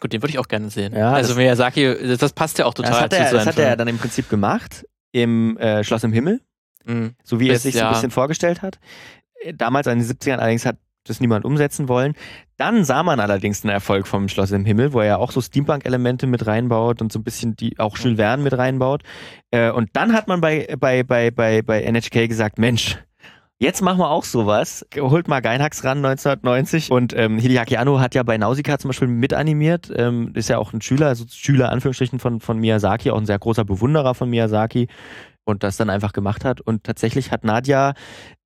[0.00, 0.94] Gut, den würde ich auch gerne sehen.
[0.94, 3.46] Ja, also das- Miyazaki, das, das passt ja auch total das hat zu er, das
[3.46, 6.40] hat er dann im Prinzip gemacht im äh, Schloss im Himmel,
[6.84, 7.14] Mhm.
[7.22, 7.88] so wie er es sich so ja.
[7.88, 8.78] ein bisschen vorgestellt hat.
[9.42, 10.76] Äh, Damals in den 70ern allerdings hat
[11.06, 12.14] das niemand umsetzen wollen.
[12.56, 16.26] Dann sah man allerdings den Erfolg vom Schloss im Himmel, wo er auch so Steampunk-Elemente
[16.26, 19.02] mit reinbaut und so ein bisschen die auch Jules Verne mit reinbaut.
[19.50, 22.98] Äh, und dann hat man bei, bei, bei, bei, bei NHK gesagt, Mensch,
[23.64, 24.86] Jetzt machen wir auch sowas.
[24.94, 26.90] Holt mal Gainax ran 1990.
[26.90, 29.90] Und ähm, Hideaki Anno hat ja bei Nausicaa zum Beispiel mitanimiert.
[29.96, 33.38] Ähm, ist ja auch ein Schüler, also Schüler Anführungsstrichen von, von Miyazaki, auch ein sehr
[33.38, 34.88] großer Bewunderer von Miyazaki.
[35.44, 36.60] Und das dann einfach gemacht hat.
[36.60, 37.94] Und tatsächlich hat Nadia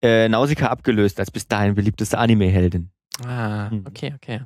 [0.03, 2.93] äh, Nausicaa abgelöst als bis dahin beliebteste Anime-Heldin.
[3.27, 3.87] Ah, Hm.
[3.89, 4.43] okay, okay.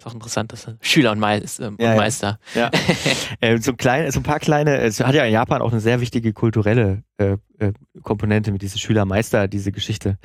[0.00, 1.94] Ist auch interessant, dass er Schüler und, Meis, ähm, und ja.
[1.94, 2.38] Meister.
[2.54, 2.70] Ja.
[3.42, 6.00] äh, so, klein, so ein paar kleine, es hat ja in Japan auch eine sehr
[6.00, 10.16] wichtige kulturelle äh, äh, Komponente mit dieser Schülermeister, diese Geschichte.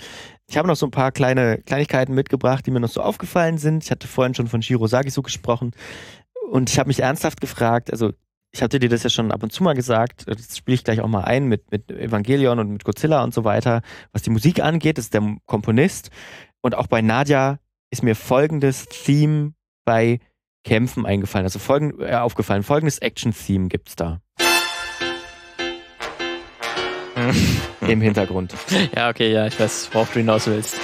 [0.48, 3.84] Ich habe noch so ein paar kleine Kleinigkeiten mitgebracht, die mir noch so aufgefallen sind.
[3.84, 5.72] Ich hatte vorhin schon von Shiro Sagisu gesprochen
[6.50, 8.14] und ich habe mich ernsthaft gefragt, also
[8.52, 11.02] ich hatte dir das ja schon ab und zu mal gesagt, das spiele ich gleich
[11.02, 13.82] auch mal ein mit, mit Evangelion und mit Godzilla und so weiter.
[14.14, 16.12] Was die Musik angeht, ist der Komponist
[16.62, 17.60] und auch bei Nadia
[17.92, 19.55] ist mir folgendes Theme
[19.86, 20.20] bei
[20.64, 22.64] Kämpfen eingefallen, also folgend, äh, aufgefallen.
[22.64, 24.20] Folgendes Action-Theme gibt's da
[27.88, 28.54] im Hintergrund.
[28.96, 30.76] Ja, okay, ja, ich weiß, worauf du hinaus willst.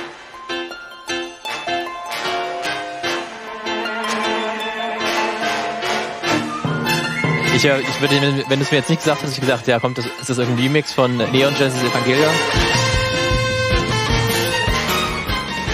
[7.56, 9.80] Ich, äh, ich würde, wenn- du es mir jetzt nicht gesagt hast, ich gedacht, ja,
[9.80, 12.32] kommt das, ist das irgendein Remix von Neon Genesis Evangelion?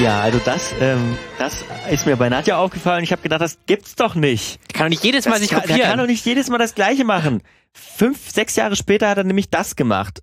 [0.01, 3.03] Ja, also das, ähm, das ist mir bei Nadja aufgefallen.
[3.03, 4.59] Ich habe gedacht, das gibt's doch nicht.
[4.73, 5.99] Kann doch nicht jedes Mal Das sich kann, der kann kopieren.
[5.99, 7.41] doch nicht jedes Mal das Gleiche machen.
[7.73, 10.21] Fünf, sechs Jahre später hat er nämlich das gemacht.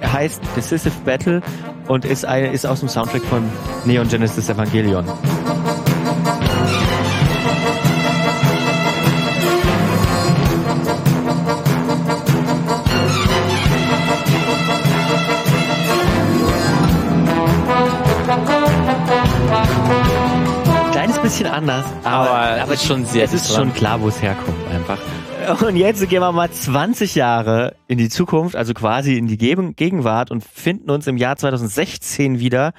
[0.00, 1.42] Er heißt Decisive Battle
[1.88, 3.42] und ist, ein, ist aus dem Soundtrack von
[3.84, 5.04] Neon Genesis Evangelion.
[21.38, 24.98] Bisschen anders, Aber aber, aber schon sehr es ist schon klar, wo es herkommt einfach.
[25.66, 29.74] Und jetzt gehen wir mal 20 Jahre in die Zukunft, also quasi in die Gegen-
[29.76, 32.72] Gegenwart und finden uns im Jahr 2016 wieder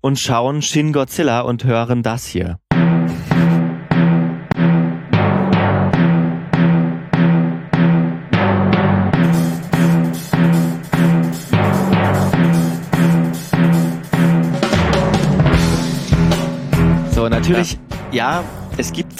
[0.00, 2.58] und schauen Shin Godzilla und hören das hier.
[17.48, 17.78] Natürlich,
[18.12, 18.42] ja,
[18.76, 19.12] es gibt,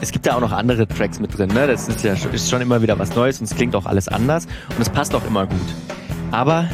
[0.00, 1.66] es gibt ja auch noch andere Tracks mit drin, ne?
[1.66, 4.46] Das ist ja ist schon immer wieder was Neues und es klingt auch alles anders
[4.76, 5.58] und es passt auch immer gut.
[6.30, 6.68] Aber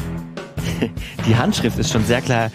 [1.27, 2.51] die Handschrift ist schon sehr klar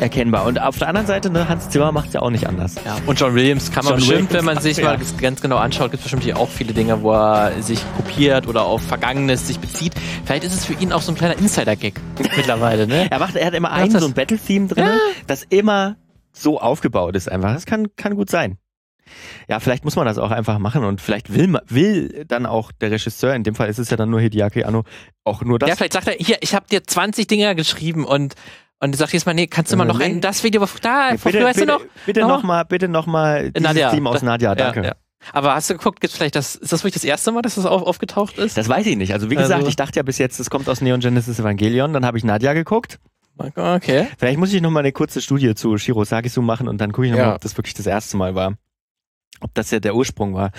[0.00, 0.44] erkennbar.
[0.46, 2.76] Und auf der anderen Seite, ne, Hans Zimmer macht es ja auch nicht anders.
[2.84, 4.84] Ja, und John Williams kann man John bestimmt, Williams, wenn man sich ja.
[4.84, 8.46] mal ganz genau anschaut, gibt es bestimmt hier auch viele Dinge, wo er sich kopiert
[8.46, 9.94] oder auf Vergangenes sich bezieht.
[10.24, 11.94] Vielleicht ist es für ihn auch so ein kleiner Insider-Gag
[12.36, 13.08] mittlerweile, ne?
[13.10, 14.88] Er macht, er hat immer ein so ein Battle-Theme drin,
[15.26, 15.96] das immer
[16.40, 17.52] so aufgebaut ist einfach.
[17.52, 18.58] Das kann, kann gut sein.
[19.48, 22.90] Ja, vielleicht muss man das auch einfach machen und vielleicht will, will dann auch der
[22.90, 24.84] Regisseur, in dem Fall ist es ja dann nur Hideaki Anno,
[25.24, 28.34] auch nur das Ja, vielleicht sagt er, hier, ich habe dir 20 Dinger geschrieben und
[28.80, 30.04] und sagt jetzt mal, nee, kannst du mal noch nee.
[30.04, 31.84] ein, das Video, da, bitte, bitte, weißt bitte, du noch?
[32.06, 32.28] bitte noch?
[32.28, 33.90] nochmal, bitte nochmal dieses Nadja.
[33.90, 34.80] Theme aus Nadja, danke.
[34.80, 34.94] Ja, ja.
[35.32, 37.66] Aber hast du geguckt, gibt's vielleicht das, ist das wirklich das erste Mal, dass das
[37.66, 38.56] auf, aufgetaucht ist?
[38.56, 39.12] Das weiß ich nicht.
[39.12, 41.92] Also wie gesagt, Also- ich dachte ja bis jetzt, es kommt aus Neon Genesis Evangelion,
[41.92, 43.00] dann habe ich Nadja geguckt.
[43.38, 44.08] Okay.
[44.18, 47.12] Vielleicht muss ich nochmal eine kurze Studie zu Shiro Sagisu machen und dann gucke ich
[47.12, 47.34] nochmal, Ja.
[47.34, 48.54] ob das wirklich das erste Mal war.
[49.40, 50.50] Ob das ja der Ursprung war.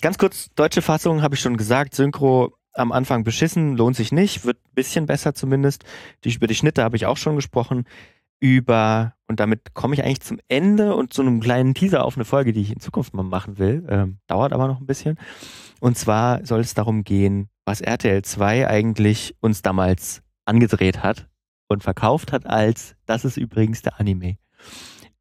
[0.00, 4.44] Ganz kurz, deutsche Fassung habe ich schon gesagt, Synchro am Anfang beschissen, lohnt sich nicht,
[4.44, 5.84] wird ein bisschen besser zumindest.
[6.24, 7.84] Die, über die Schnitte habe ich auch schon gesprochen.
[8.40, 12.24] Über, und damit komme ich eigentlich zum Ende und zu einem kleinen Teaser auf eine
[12.24, 13.84] Folge, die ich in Zukunft mal machen will.
[13.88, 15.18] Ähm, dauert aber noch ein bisschen.
[15.80, 21.27] Und zwar soll es darum gehen, was RTL 2 eigentlich uns damals angedreht hat
[21.68, 24.36] und verkauft hat als, das ist übrigens der Anime.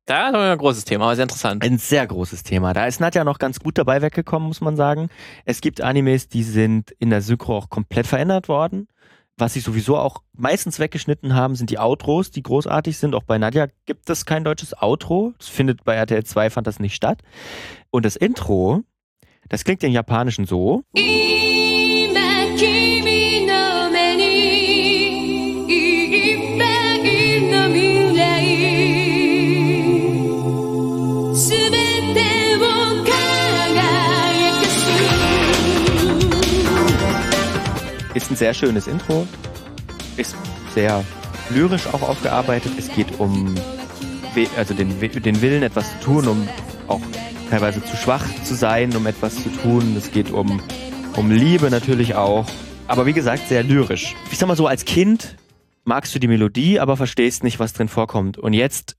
[0.06, 1.64] Da haben wir ein großes Thema, aber sehr interessant.
[1.64, 2.74] Ein sehr großes Thema.
[2.74, 5.10] Da ist Nadja noch ganz gut dabei weggekommen, muss man sagen.
[5.44, 8.88] Es gibt Animes, die sind in der Synchro auch komplett verändert worden.
[9.36, 13.14] Was sie sowieso auch meistens weggeschnitten haben, sind die Outros, die großartig sind.
[13.16, 15.34] Auch bei Nadja gibt es kein deutsches Outro.
[15.38, 17.22] Das findet bei RTL 2 fand das nicht statt.
[17.92, 18.84] Und das Intro,
[19.50, 20.84] das klingt im Japanischen so.
[20.96, 21.37] 今
[38.18, 39.28] Ist ein sehr schönes Intro.
[40.18, 40.36] Ist
[40.74, 41.04] sehr
[41.52, 42.72] lyrisch auch aufgearbeitet.
[42.76, 43.54] Es geht um
[44.58, 46.50] also den, den Willen, etwas zu tun, um
[46.88, 47.02] auch
[47.52, 49.96] teilweise zu schwach zu sein, um etwas zu tun.
[49.96, 50.60] Es geht um,
[51.16, 52.48] um Liebe natürlich auch.
[52.88, 54.16] Aber wie gesagt, sehr lyrisch.
[54.32, 55.38] Ich sag mal so, als Kind
[55.84, 58.40] magst du die Melodie, aber verstehst nicht, was drin vorkommt.
[58.40, 58.98] Und jetzt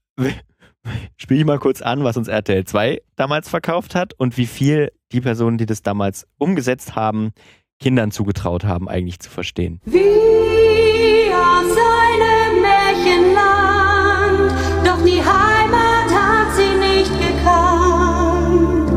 [1.17, 4.93] spiele ich mal kurz an, was uns RTL 2 damals verkauft hat und wie viel
[5.11, 7.33] die Personen, die das damals umgesetzt haben,
[7.81, 9.81] Kindern zugetraut haben, eigentlich zu verstehen.
[9.85, 14.53] Wie aus einem Märchenland,
[14.85, 18.91] doch die Heimat hat sie nicht gekannt.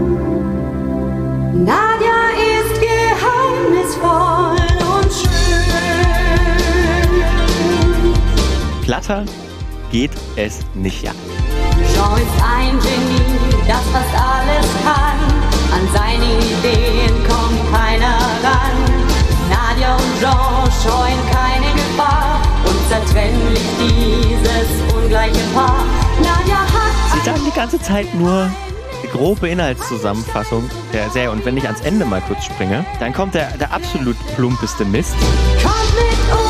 [1.54, 4.58] Nadja ist geheimnisvoll
[4.96, 6.42] und schön.
[8.82, 9.26] Platter
[9.92, 11.04] geht es nicht.
[11.04, 11.12] Ja.
[11.94, 15.20] Jean ist ein Genie, das fast alles kann.
[15.72, 18.21] An seine Ideen kommt keiner
[20.84, 22.42] scheuen keine Gefahr.
[22.66, 25.84] Unzertrennlich dieses ungleiche Paar.
[26.18, 28.50] Nadja hat Sie sagen die ganze Zeit nur
[29.04, 31.32] die grobe Inhaltszusammenfassung der Serie.
[31.32, 35.16] Und wenn ich ans Ende mal kurz springe, dann kommt der, der absolut plumpeste Mist.
[35.62, 36.41] kommt mit uns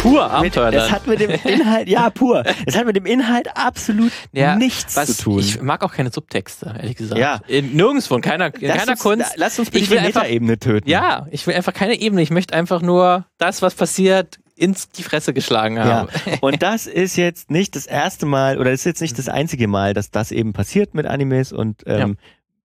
[0.00, 0.76] Pur mit, Abenteuerland.
[0.76, 2.42] Das hat mit dem Inhalt, ja, pur.
[2.66, 5.40] Es hat mit dem Inhalt absolut Ja, nichts was, zu tun.
[5.40, 7.20] Ich mag auch keine Subtexte, ehrlich gesagt.
[7.20, 7.40] Ja.
[7.46, 9.32] In, nirgendwo, in keiner, in Lass keiner uns, Kunst.
[9.36, 10.88] Lass uns bitte Ich will die Metaebene töten.
[10.88, 12.22] Ja, ich will einfach keine Ebene.
[12.22, 16.08] Ich möchte einfach nur das, was passiert, ins die Fresse geschlagen Ja, haben.
[16.40, 19.68] und das ist jetzt nicht das erste Mal oder das ist jetzt nicht das einzige
[19.68, 22.18] Mal, dass das eben passiert mit Animes und ähm,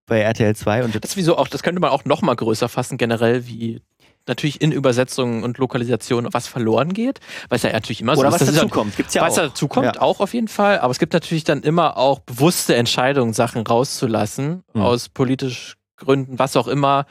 [0.06, 2.68] bei RTL 2 und Das ist wieso auch, das könnte man auch noch mal größer
[2.68, 3.80] fassen, generell, wie
[4.28, 8.28] natürlich in Übersetzungen und Lokalisation was verloren geht, weil es ja natürlich immer so oder
[8.28, 8.34] ist.
[8.34, 9.42] was Das ist dazu ja- kommt, gibt's ja was auch.
[9.44, 10.02] dazu kommt, Ja.
[10.02, 10.78] auch auf jeden Fall.
[10.80, 14.82] Aber es gibt natürlich dann immer auch bewusste Entscheidungen, Sachen rauszulassen, Hm.
[14.82, 17.06] aus politisch Gründen, was auch immer.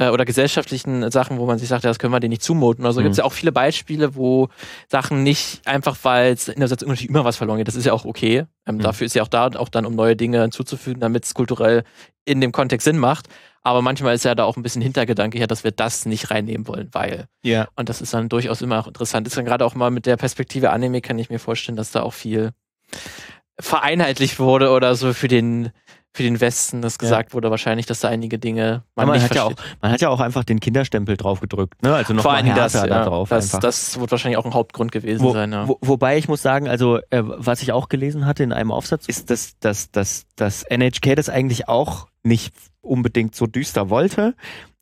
[0.00, 2.86] äh, oder gesellschaftlichen Sachen, wo man sich sagt, ja, das können wir denen nicht zumuten.
[2.86, 3.06] Also Mhm.
[3.06, 4.46] gibt es ja auch viele Beispiele, wo
[4.86, 7.66] Sachen nicht einfach, weil es in der Übersetzung natürlich immer was verloren geht.
[7.66, 8.44] Das ist ja auch okay.
[8.64, 8.82] Ähm, Mhm.
[8.82, 11.82] Dafür ist ja auch da, auch dann, um neue Dinge hinzuzufügen, damit es kulturell
[12.24, 13.26] in dem Kontext Sinn macht.
[13.62, 16.66] Aber manchmal ist ja da auch ein bisschen Hintergedanke her, dass wir das nicht reinnehmen
[16.66, 17.26] wollen, weil.
[17.42, 17.68] Ja.
[17.76, 19.26] Und das ist dann durchaus immer auch interessant.
[19.26, 22.02] Ist dann gerade auch mal mit der Perspektive Anime, kann ich mir vorstellen, dass da
[22.02, 22.52] auch viel
[23.60, 25.70] vereinheitlicht wurde oder so für den,
[26.14, 29.34] für den Westen, dass gesagt wurde wahrscheinlich, dass da einige Dinge Man, man, nicht hat
[29.34, 31.94] ja auch, man hat ja auch einfach den Kinderstempel drauf gedrückt, ne?
[31.94, 33.60] Also noch Vor mal allen Dingen das, härter ja, da drauf das, einfach.
[33.60, 35.52] das wird wahrscheinlich auch ein Hauptgrund gewesen Wo, sein.
[35.52, 35.68] Ja.
[35.68, 39.06] wo, wobei ich muss sagen, also äh, was ich auch gelesen hatte in einem Aufsatz,
[39.06, 42.54] ist, dass, dass, dass, dass NHK das eigentlich auch nicht
[42.88, 44.34] unbedingt so düster wollte,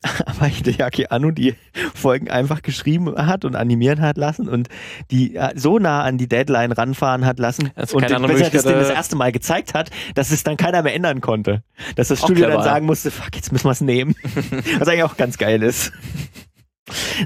[0.25, 1.55] aber Hideaki Anno die
[1.93, 4.69] Folgen einfach geschrieben hat und animieren hat lassen und
[5.11, 8.63] die äh, so nah an die Deadline ranfahren hat lassen Also und bis er das
[8.63, 11.63] den das erste Mal gezeigt hat, dass es dann keiner mehr ändern konnte.
[11.95, 14.15] Dass das Studio dann sagen musste, fuck, jetzt müssen wir es nehmen.
[14.79, 15.91] Was eigentlich auch ganz geil ist.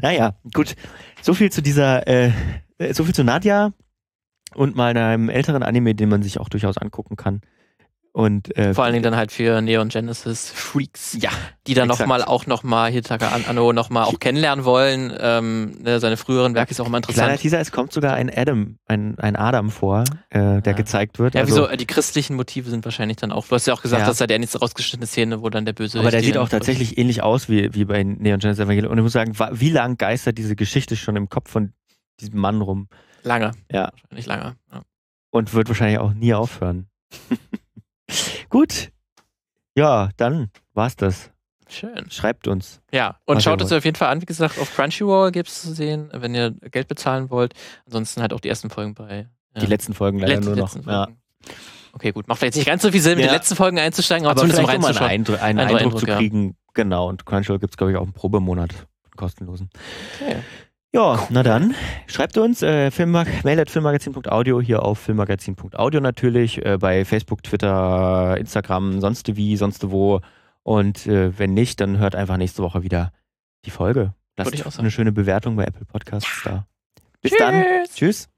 [0.02, 0.76] Naja, gut.
[1.22, 2.32] So viel zu dieser, äh,
[2.94, 3.74] so viel zu Nadja
[4.56, 7.42] und mal einem älteren Anime, den man sich auch durchaus angucken kann.
[8.14, 11.30] Und äh, Vor allen Dingen dann halt für Neon Genesis Freaks, ja,
[11.66, 15.14] die dann nochmal auch nochmal Hitaka An- Anno nochmal auch kennenlernen wollen.
[15.18, 17.42] Ähm, ne, seine früheren Werke ist auch immer kleiner interessant.
[17.42, 20.72] Teaser, es kommt sogar ein Adam, ein, ein Adam vor, äh, der Ja.
[20.74, 21.36] gezeigt wird.
[21.36, 21.68] Ja, also, wieso?
[21.70, 23.48] äh, Die christlichen Motive sind wahrscheinlich dann auch.
[23.48, 24.08] Du hast ja auch gesagt, Ja.
[24.08, 26.00] dass da der nächste rausgeschnittene Szene, wo dann der Böse.
[26.00, 28.92] aber der sieht auch tatsächlich ähnlich aus wie, wie bei Neon Genesis Evangelion.
[28.92, 31.72] Und ich muss sagen, wie lang geistert diese Geschichte schon im Kopf von
[32.20, 32.90] diesem Mann rum?
[33.24, 33.52] lange.
[33.72, 33.92] Ja.
[33.94, 34.56] Wahrscheinlich lange.
[34.74, 34.82] Ja.
[35.30, 36.88] Und wird wahrscheinlich auch nie aufhören.
[38.50, 38.92] Gut.
[39.76, 41.32] Ja, dann war's das.
[41.70, 42.10] Schön.
[42.12, 42.82] Schreibt uns.
[42.92, 44.22] Ja, und Was schaut es auf jeden Fall an.
[44.22, 47.54] Wie gesagt, auf Crunchyroll gibt es zu sehen, wenn ihr Geld bezahlen wollt.
[47.86, 49.30] Ansonsten halt auch die ersten Folgen bei.
[49.56, 49.62] Ja.
[49.62, 50.76] Die letzten Folgen leider Let- nur noch.
[50.86, 51.08] Ja.
[51.94, 52.28] Okay, gut.
[52.28, 53.32] Macht vielleicht nicht ganz so viel Sinn, mit Ja.
[53.32, 54.98] den letzten Folgen einzusteigen, aber, Aber zumindest um um einen.
[54.98, 56.58] Eindru einen Eindruck, Eindruck, zu kriegen.
[56.74, 58.72] Genau, und Crunchyroll gibt es, glaube ich, auch einen Probemonat.
[58.74, 59.70] einen kostenlosen.
[60.22, 60.38] Okay.
[60.94, 61.74] Ja, na dann,
[62.08, 68.36] schreibt uns, äh, Filmmag mail at filmmagazin.audio, hier auf filmmagazin.audio natürlich, äh, bei Facebook, Twitter,
[68.38, 70.20] Instagram, sonst wie, sonst wo.
[70.64, 73.14] Und äh, wenn nicht, dann hört einfach nächste Woche wieder
[73.64, 74.14] die Folge.
[74.36, 74.82] Lasst Würde ich auch sagen.
[74.82, 76.68] eine schöne Bewertung bei Apple Podcasts da.
[77.22, 77.64] Bis dann.
[77.94, 78.31] Tschüss.